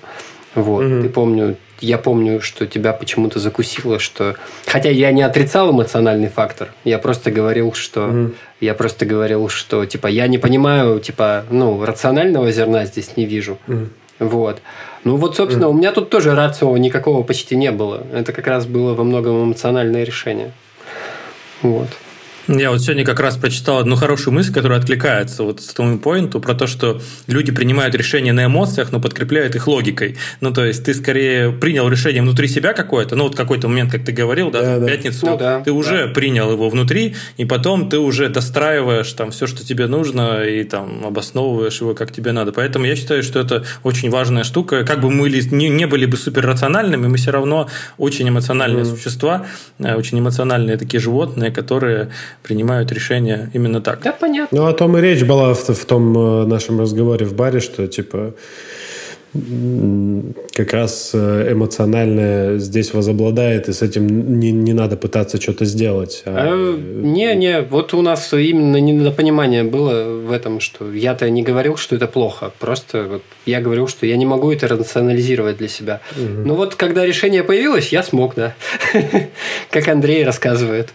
Вот. 0.54 0.84
Угу. 0.84 1.02
Ты 1.02 1.08
помню, 1.08 1.56
я 1.80 1.98
помню, 1.98 2.40
что 2.40 2.66
тебя 2.66 2.92
почему-то 2.92 3.38
закусило, 3.38 3.98
что... 3.98 4.36
Хотя 4.66 4.90
я 4.90 5.12
не 5.12 5.22
отрицал 5.22 5.72
эмоциональный 5.72 6.28
фактор, 6.28 6.72
я 6.84 6.98
просто 6.98 7.30
говорил, 7.30 7.72
что... 7.72 8.08
Угу. 8.08 8.32
Я 8.60 8.74
просто 8.74 9.04
говорил, 9.04 9.48
что, 9.48 9.84
типа, 9.84 10.06
я 10.06 10.26
не 10.26 10.38
понимаю, 10.38 11.00
типа, 11.00 11.44
ну, 11.50 11.84
рационального 11.84 12.50
зерна 12.50 12.86
здесь 12.86 13.16
не 13.16 13.26
вижу. 13.26 13.58
Угу. 13.68 13.88
Вот. 14.20 14.62
Ну 15.04 15.16
вот, 15.16 15.36
собственно, 15.36 15.66
mm. 15.66 15.70
у 15.70 15.72
меня 15.74 15.92
тут 15.92 16.08
тоже 16.10 16.34
рацио 16.34 16.76
никакого 16.78 17.22
почти 17.22 17.56
не 17.56 17.70
было. 17.70 18.06
Это 18.12 18.32
как 18.32 18.46
раз 18.46 18.66
было 18.66 18.94
во 18.94 19.04
многом 19.04 19.44
эмоциональное 19.44 20.02
решение. 20.02 20.52
Вот. 21.62 21.88
Я 22.46 22.70
вот 22.70 22.82
сегодня 22.82 23.06
как 23.06 23.20
раз 23.20 23.38
прочитал 23.38 23.78
одну 23.78 23.96
хорошую 23.96 24.34
мысль, 24.34 24.52
которая 24.52 24.78
откликается 24.78 25.44
вот 25.44 25.62
с 25.62 25.72
тому 25.72 25.98
поинту 25.98 26.40
про 26.40 26.54
то, 26.54 26.66
что 26.66 27.00
люди 27.26 27.50
принимают 27.50 27.94
решения 27.94 28.34
на 28.34 28.44
эмоциях, 28.44 28.92
но 28.92 29.00
подкрепляют 29.00 29.54
их 29.54 29.66
логикой. 29.66 30.16
Ну, 30.42 30.52
то 30.52 30.62
есть 30.62 30.84
ты 30.84 30.92
скорее 30.92 31.52
принял 31.52 31.88
решение 31.88 32.20
внутри 32.20 32.48
себя 32.48 32.74
какое-то, 32.74 33.16
ну, 33.16 33.24
вот 33.24 33.34
какой-то 33.34 33.68
момент, 33.68 33.90
как 33.90 34.04
ты 34.04 34.12
говорил, 34.12 34.50
да, 34.50 34.78
да 34.78 34.84
в 34.84 34.86
пятницу, 34.86 35.26
Ну, 35.26 35.38
да, 35.38 35.60
ты 35.60 35.72
уже 35.72 36.06
да. 36.06 36.12
принял 36.12 36.52
его 36.52 36.68
внутри, 36.68 37.14
и 37.38 37.46
потом 37.46 37.88
ты 37.88 37.98
уже 37.98 38.28
достраиваешь 38.28 39.10
там 39.14 39.30
все, 39.30 39.46
что 39.46 39.64
тебе 39.64 39.86
нужно, 39.86 40.44
и 40.44 40.64
там 40.64 41.06
обосновываешь 41.06 41.80
его, 41.80 41.94
как 41.94 42.12
тебе 42.12 42.32
надо. 42.32 42.52
Поэтому 42.52 42.84
я 42.84 42.94
считаю, 42.94 43.22
что 43.22 43.40
это 43.40 43.64
очень 43.84 44.10
важная 44.10 44.44
штука. 44.44 44.84
Как 44.84 45.00
бы 45.00 45.10
мы 45.10 45.30
не, 45.30 45.70
не 45.70 45.86
были 45.86 46.04
бы 46.04 46.18
суперрациональными, 46.18 47.06
мы 47.06 47.16
все 47.16 47.30
равно 47.30 47.70
очень 47.96 48.28
эмоциональные 48.28 48.84
mm. 48.84 48.96
существа, 48.96 49.46
э, 49.78 49.94
очень 49.94 50.18
эмоциональные 50.18 50.76
такие 50.76 51.00
животные, 51.00 51.50
которые 51.50 52.10
принимают 52.42 52.92
решения 52.92 53.50
именно 53.54 53.80
так. 53.80 54.00
Да, 54.02 54.12
понятно. 54.12 54.58
Ну, 54.58 54.66
о 54.66 54.72
том 54.72 54.96
и 54.96 55.00
речь 55.00 55.24
была 55.24 55.54
в, 55.54 55.68
в 55.68 55.84
том 55.84 56.16
э, 56.16 56.46
нашем 56.46 56.80
разговоре 56.80 57.26
в 57.26 57.34
баре, 57.34 57.60
что, 57.60 57.86
типа, 57.86 58.34
как 60.52 60.72
раз 60.72 61.10
э, 61.12 61.52
эмоциональное 61.52 62.58
здесь 62.58 62.94
возобладает, 62.94 63.68
и 63.68 63.72
с 63.72 63.82
этим 63.82 64.38
не, 64.38 64.52
не 64.52 64.72
надо 64.72 64.96
пытаться 64.96 65.40
что-то 65.40 65.64
сделать. 65.64 66.22
А... 66.24 66.52
А, 66.52 66.76
не, 66.76 67.34
не, 67.34 67.60
вот 67.62 67.94
у 67.94 68.02
нас 68.02 68.32
именно 68.32 68.76
недопонимание 68.76 69.64
было 69.64 70.20
в 70.20 70.30
этом, 70.30 70.60
что 70.60 70.92
я-то 70.92 71.28
не 71.30 71.42
говорил, 71.42 71.76
что 71.76 71.96
это 71.96 72.06
плохо, 72.06 72.52
просто 72.60 73.06
вот 73.10 73.22
я 73.44 73.60
говорил, 73.60 73.88
что 73.88 74.06
я 74.06 74.16
не 74.16 74.26
могу 74.26 74.52
это 74.52 74.68
рационализировать 74.68 75.56
для 75.56 75.68
себя. 75.68 76.00
Угу. 76.12 76.46
Но 76.46 76.54
вот 76.54 76.76
когда 76.76 77.04
решение 77.04 77.42
появилось, 77.42 77.88
я 77.88 78.04
смог, 78.04 78.36
да. 78.36 78.54
Как 79.70 79.88
Андрей 79.88 80.24
рассказывает. 80.24 80.90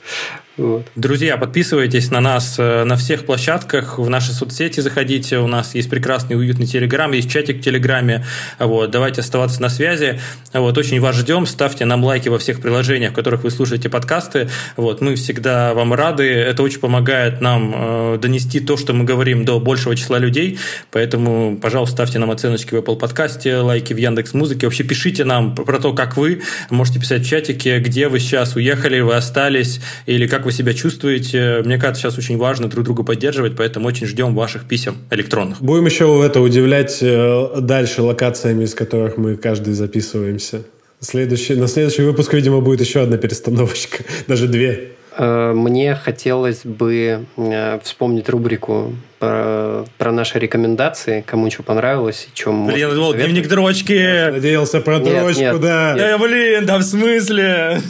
Вот. 0.59 0.87
Друзья, 0.97 1.37
подписывайтесь 1.37 2.11
на 2.11 2.19
нас 2.19 2.55
э, 2.59 2.83
на 2.83 2.97
всех 2.97 3.25
площадках, 3.25 3.97
в 3.97 4.09
наши 4.09 4.33
соцсети 4.33 4.81
заходите, 4.81 5.37
у 5.37 5.47
нас 5.47 5.73
есть 5.73 5.89
прекрасный 5.89 6.35
уютный 6.35 6.65
телеграм, 6.65 7.13
есть 7.13 7.31
чатик 7.31 7.59
в 7.59 7.61
телеграме, 7.61 8.25
вот, 8.59 8.91
давайте 8.91 9.21
оставаться 9.21 9.61
на 9.61 9.69
связи, 9.69 10.19
вот, 10.53 10.77
очень 10.77 10.99
вас 10.99 11.15
ждем, 11.15 11.45
ставьте 11.45 11.85
нам 11.85 12.03
лайки 12.03 12.27
во 12.27 12.39
всех 12.39 12.59
приложениях, 12.59 13.13
в 13.13 13.15
которых 13.15 13.43
вы 13.45 13.51
слушаете 13.51 13.87
подкасты, 13.87 14.49
вот, 14.75 14.99
мы 14.99 15.15
всегда 15.15 15.73
вам 15.73 15.93
рады, 15.93 16.25
это 16.25 16.61
очень 16.61 16.81
помогает 16.81 17.39
нам 17.39 17.73
э, 17.73 18.17
донести 18.21 18.59
то, 18.59 18.75
что 18.75 18.91
мы 18.91 19.05
говорим 19.05 19.45
до 19.45 19.61
большего 19.61 19.95
числа 19.95 20.19
людей, 20.19 20.59
поэтому, 20.91 21.57
пожалуйста, 21.57 21.95
ставьте 21.95 22.19
нам 22.19 22.31
оценочки 22.31 22.75
в 22.75 22.77
Apple 22.79 22.97
подкасте, 22.97 23.55
лайки 23.57 23.93
в 23.93 23.97
Яндекс 23.97 24.33
Музыке, 24.33 24.67
вообще 24.67 24.83
пишите 24.83 25.23
нам 25.23 25.55
про 25.55 25.79
то, 25.79 25.93
как 25.93 26.17
вы, 26.17 26.41
можете 26.69 26.99
писать 26.99 27.21
в 27.21 27.29
чатике, 27.29 27.79
где 27.79 28.09
вы 28.09 28.19
сейчас 28.19 28.57
уехали, 28.57 28.99
вы 28.99 29.15
остались, 29.15 29.79
или 30.05 30.27
как 30.27 30.43
вы 30.43 30.48
вы 30.49 30.53
себя 30.53 30.73
чувствуете. 30.73 31.62
Мне 31.63 31.77
кажется, 31.77 32.01
сейчас 32.01 32.17
очень 32.17 32.38
важно 32.38 32.67
друг 32.69 32.83
друга 32.83 33.03
поддерживать, 33.03 33.55
поэтому 33.55 33.88
очень 33.88 34.07
ждем 34.07 34.33
ваших 34.33 34.67
писем 34.67 34.97
электронных. 35.12 35.62
Будем 35.62 35.85
еще 35.85 36.23
это 36.25 36.41
удивлять 36.41 36.97
э, 37.01 37.62
дальше 37.62 38.01
локациями, 38.01 38.63
из 38.63 38.73
которых 38.73 39.17
мы 39.17 39.35
каждый 39.38 39.73
записываемся. 39.73 40.63
Следующий, 41.01 41.53
на 41.53 41.67
следующий 41.67 42.01
выпуск, 42.01 42.33
видимо, 42.33 42.62
будет 42.62 42.81
еще 42.81 43.01
одна 43.01 43.17
перестановочка, 43.17 44.03
даже 44.27 44.47
две. 44.47 44.93
Э, 45.21 45.51
мне 45.53 45.95
хотелось 45.95 46.65
бы 46.65 47.25
э, 47.36 47.79
вспомнить 47.84 48.29
рубрику 48.29 48.95
про, 49.19 49.84
про 49.97 50.13
наши 50.13 50.39
рекомендации, 50.39 51.25
кому 51.27 51.51
что 51.51 51.62
понравилось, 51.62 52.29
чем 52.34 52.67
Блин, 52.67 52.79
я 52.79 52.89
думал, 52.89 53.13
дневник 53.13 53.49
дрочки. 53.49 54.32
Надеялся 54.32 54.79
про 54.79 54.97
нет, 54.99 55.19
дрочку, 55.19 55.41
нет. 55.41 55.60
да. 55.60 55.95
Я, 55.97 56.17
блин, 56.17 56.65
да 56.65 56.77
в 56.77 56.84
смысле? 56.84 57.82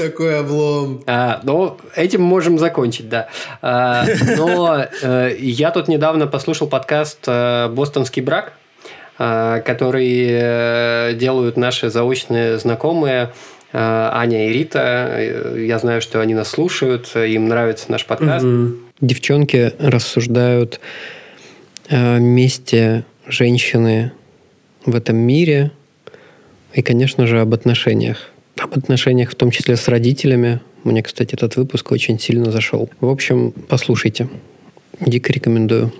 Такой 0.00 0.40
облом. 0.40 1.04
А, 1.06 1.38
ну, 1.44 1.76
этим 1.94 2.22
можем 2.22 2.58
закончить, 2.58 3.08
да. 3.08 3.28
А, 3.62 4.04
но 4.36 4.84
э, 5.02 5.36
я 5.38 5.70
тут 5.70 5.86
недавно 5.86 6.26
послушал 6.26 6.66
подкаст 6.66 7.28
«Бостонский 7.70 8.20
брак», 8.22 8.54
который 9.16 11.14
делают 11.14 11.56
наши 11.56 11.88
заочные 11.88 12.58
знакомые 12.58 13.30
Э, 13.30 13.30
Аня 13.76 14.48
и 14.48 14.52
Рита. 14.52 15.08
Э, 15.10 15.64
я 15.66 15.78
знаю, 15.78 16.00
что 16.00 16.20
они 16.20 16.34
нас 16.34 16.48
слушают, 16.48 17.14
им 17.16 17.48
нравится 17.48 17.86
наш 17.90 18.06
подкаст. 18.06 18.44
Угу. 18.44 18.74
Девчонки 19.00 19.72
рассуждают 19.78 20.80
о 21.88 22.18
месте 22.18 23.04
женщины 23.26 24.12
в 24.86 24.94
этом 24.94 25.16
мире 25.16 25.72
и, 26.72 26.82
конечно 26.82 27.26
же, 27.26 27.40
об 27.40 27.54
отношениях. 27.54 28.30
Об 28.58 28.78
отношениях 28.78 29.30
в 29.30 29.34
том 29.34 29.50
числе 29.50 29.76
с 29.76 29.88
родителями. 29.88 30.60
Мне, 30.84 31.02
кстати, 31.02 31.34
этот 31.34 31.56
выпуск 31.56 31.90
очень 31.92 32.18
сильно 32.18 32.50
зашел. 32.50 32.88
В 33.00 33.08
общем, 33.08 33.52
послушайте. 33.68 34.28
Дико 35.00 35.32
рекомендую. 35.32 35.92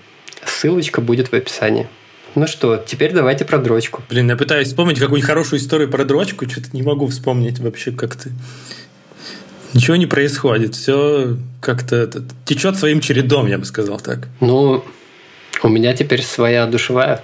Ссылочка 0.45 1.01
будет 1.01 1.27
в 1.27 1.33
описании. 1.33 1.87
Ну 2.35 2.47
что, 2.47 2.75
теперь 2.77 3.13
давайте 3.13 3.45
про 3.45 3.57
дрочку. 3.59 4.03
Блин, 4.09 4.29
я 4.29 4.35
пытаюсь 4.35 4.67
вспомнить 4.67 4.99
какую-нибудь 4.99 5.27
хорошую 5.27 5.61
историю 5.61 5.89
про 5.89 6.03
дрочку, 6.03 6.49
что-то 6.49 6.67
не 6.73 6.83
могу 6.83 7.07
вспомнить 7.07 7.59
вообще 7.59 7.93
как-то. 7.93 8.29
Ничего 9.73 9.95
не 9.95 10.05
происходит, 10.05 10.75
все 10.75 11.37
как-то 11.61 12.09
течет 12.43 12.75
своим 12.77 12.99
чередом, 12.99 13.47
я 13.47 13.57
бы 13.57 13.63
сказал 13.63 14.01
так. 14.01 14.27
Ну, 14.41 14.83
у 15.63 15.69
меня 15.69 15.93
теперь 15.93 16.21
своя 16.23 16.65
душевая. 16.65 17.23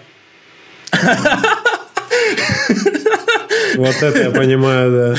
Вот 3.76 3.96
это 4.02 4.22
я 4.22 4.32
понимаю, 4.32 4.92
да. 4.92 5.16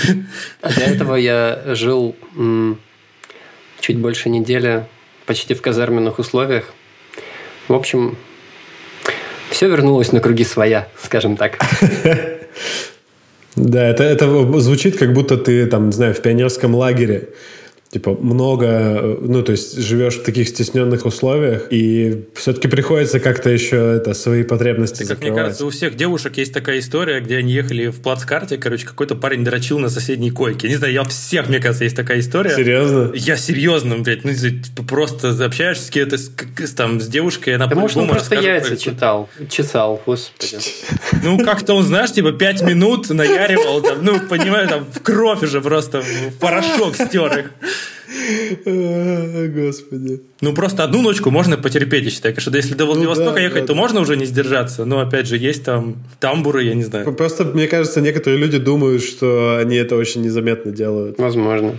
А 0.63 0.73
до 0.73 0.81
этого 0.81 1.17
я 1.17 1.63
жил 1.75 2.17
чуть 3.81 3.99
больше 3.99 4.31
недели 4.31 4.87
почти 5.27 5.53
в 5.55 5.61
казарменных 5.61 6.19
условиях. 6.19 6.73
В 7.69 7.75
общем, 7.75 8.17
все 9.53 9.69
вернулось 9.69 10.13
на 10.13 10.21
круги 10.21 10.45
своя, 10.45 10.89
скажем 11.03 11.37
так. 11.37 11.59
Да, 13.55 13.87
это, 13.87 14.03
это 14.03 14.61
звучит, 14.61 14.97
как 14.97 15.13
будто 15.13 15.37
ты, 15.37 15.67
там, 15.67 15.93
знаю, 15.93 16.15
в 16.15 16.23
пионерском 16.23 16.75
лагере 16.75 17.29
типа 17.93 18.17
много, 18.19 19.19
ну, 19.21 19.43
то 19.43 19.53
есть 19.53 19.79
живешь 19.79 20.15
в 20.15 20.23
таких 20.23 20.49
стесненных 20.49 21.05
условиях, 21.05 21.67
и 21.69 22.25
все-таки 22.35 22.67
приходится 22.67 23.21
как-то 23.21 23.51
еще 23.51 23.97
это 23.97 24.15
свои 24.15 24.45
потребности 24.45 25.01
как 25.01 25.09
закрывать. 25.09 25.33
Мне 25.33 25.43
кажется, 25.43 25.67
у 25.67 25.71
всех 25.71 25.95
девушек 25.95 26.39
есть 26.39 26.55
такая 26.55 26.79
история, 26.79 27.21
где 27.21 27.37
они 27.37 27.53
ехали 27.53 27.89
в 27.89 28.01
плацкарте, 28.01 28.57
короче, 28.57 28.87
какой-то 28.87 29.15
парень 29.15 29.45
дрочил 29.45 29.79
на 29.79 29.91
соседней 29.91 30.31
койке. 30.31 30.69
Не 30.69 30.77
знаю, 30.77 30.95
я 30.95 31.03
у 31.03 31.05
всех, 31.05 31.51
мне 31.51 31.61
кажется, 31.61 31.85
есть 31.85 31.95
такая 31.95 32.21
история. 32.21 32.57
Серьезно? 32.57 33.13
Я 33.15 33.37
серьезно, 33.37 33.99
блядь, 33.99 34.25
ну, 34.25 34.33
типа, 34.33 34.85
просто 34.89 35.45
общаешься 35.45 35.85
с, 35.85 35.91
кем-то, 35.91 36.17
с, 36.17 36.31
там, 36.75 36.99
с 36.99 37.07
девушкой, 37.07 37.57
она 37.57 37.67
да 37.67 37.77
может, 37.77 37.99
он 37.99 38.09
просто 38.09 38.37
яйца 38.37 38.79
читал, 38.79 39.29
чесал, 39.51 40.01
господи. 40.07 40.57
Ну, 41.23 41.39
как-то 41.45 41.75
он, 41.75 41.83
знаешь, 41.83 42.13
типа, 42.13 42.33
пять 42.33 42.63
минут 42.63 43.11
наяривал, 43.11 43.83
там, 43.83 44.03
ну, 44.03 44.19
понимаешь, 44.19 44.71
там, 44.71 44.87
в 44.91 45.03
кровь 45.03 45.43
уже 45.43 45.61
просто, 45.61 46.01
в 46.01 46.39
порошок 46.41 46.95
стер 46.95 47.39
их. 47.39 47.51
Господи. 48.65 50.23
Ну, 50.41 50.55
просто 50.55 50.85
одну 50.85 51.03
ночку 51.03 51.31
можно 51.31 51.57
потерпеть, 51.57 52.05
я 52.05 52.11
считаю. 52.11 52.35
Конечно, 52.35 52.57
если 52.57 52.75
до 52.75 52.87
Владивостока 52.87 53.31
ну, 53.31 53.37
да, 53.37 53.41
ехать, 53.41 53.61
да, 53.63 53.67
то 53.69 53.75
да. 53.75 53.79
можно 53.81 54.01
уже 54.01 54.17
не 54.17 54.27
сдержаться. 54.27 54.85
Но, 54.85 55.01
опять 55.01 55.27
же, 55.27 55.37
есть 55.37 55.65
там 55.65 55.97
тамбуры, 56.21 56.65
я 56.65 56.75
не 56.75 56.85
знаю. 56.85 57.13
Просто, 57.15 57.45
мне 57.45 57.69
кажется, 57.69 58.01
некоторые 58.01 58.39
люди 58.39 58.59
думают, 58.59 59.03
что 59.03 59.59
они 59.59 59.77
это 59.77 59.97
очень 59.97 60.23
незаметно 60.23 60.73
делают. 60.73 61.19
Возможно. 61.19 61.77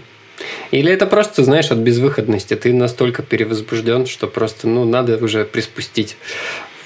Или 0.71 0.91
это 0.91 1.05
просто, 1.05 1.43
знаешь, 1.43 1.71
от 1.71 1.77
безвыходности. 1.77 2.55
Ты 2.55 2.73
настолько 2.73 3.21
перевозбужден, 3.21 4.07
что 4.07 4.27
просто, 4.27 4.67
ну, 4.67 4.85
надо 4.85 5.23
уже 5.23 5.45
приспустить. 5.45 6.17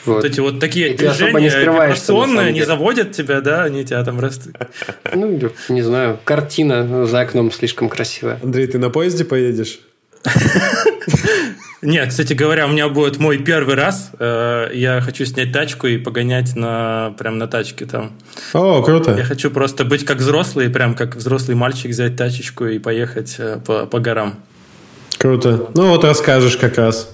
Вот. 0.07 0.15
вот 0.15 0.25
эти 0.25 0.39
вот 0.39 0.59
такие 0.59 0.93
и 0.93 0.97
движения 0.97 1.49
вибрационные 1.49 2.53
не 2.53 2.65
заводят 2.65 3.11
тебя, 3.11 3.41
да? 3.41 3.63
Они 3.63 3.83
тебя 3.85 4.03
там 4.03 4.19
растут. 4.19 4.55
Ну, 5.13 5.39
не 5.69 5.81
знаю. 5.81 6.17
Картина 6.23 7.05
за 7.05 7.21
окном 7.21 7.51
слишком 7.51 7.89
красивая. 7.89 8.39
Андрей, 8.41 8.67
ты 8.67 8.79
на 8.79 8.89
поезде 8.89 9.25
поедешь? 9.25 9.79
Нет, 11.81 12.09
кстати 12.09 12.33
говоря, 12.33 12.65
у 12.65 12.69
меня 12.69 12.89
будет 12.89 13.19
мой 13.19 13.37
первый 13.37 13.75
раз. 13.75 14.11
Э, 14.19 14.69
я 14.73 14.99
хочу 14.99 15.25
снять 15.25 15.51
тачку 15.51 15.85
и 15.85 15.97
погонять 15.97 16.55
на 16.55 17.13
прям 17.19 17.37
на 17.37 17.47
тачке 17.47 17.85
там. 17.85 18.13
О, 18.53 18.81
круто. 18.81 19.15
Я 19.15 19.23
хочу 19.23 19.51
просто 19.51 19.85
быть 19.85 20.03
как 20.03 20.17
взрослый, 20.17 20.69
прям 20.69 20.95
как 20.95 21.15
взрослый 21.15 21.55
мальчик, 21.55 21.91
взять 21.91 22.15
тачечку 22.15 22.65
и 22.65 22.79
поехать 22.79 23.35
э, 23.37 23.59
по, 23.63 23.85
по 23.85 23.99
горам. 23.99 24.35
Круто. 25.19 25.69
Ну 25.75 25.89
вот 25.89 26.03
расскажешь 26.03 26.57
как 26.57 26.77
раз. 26.77 27.09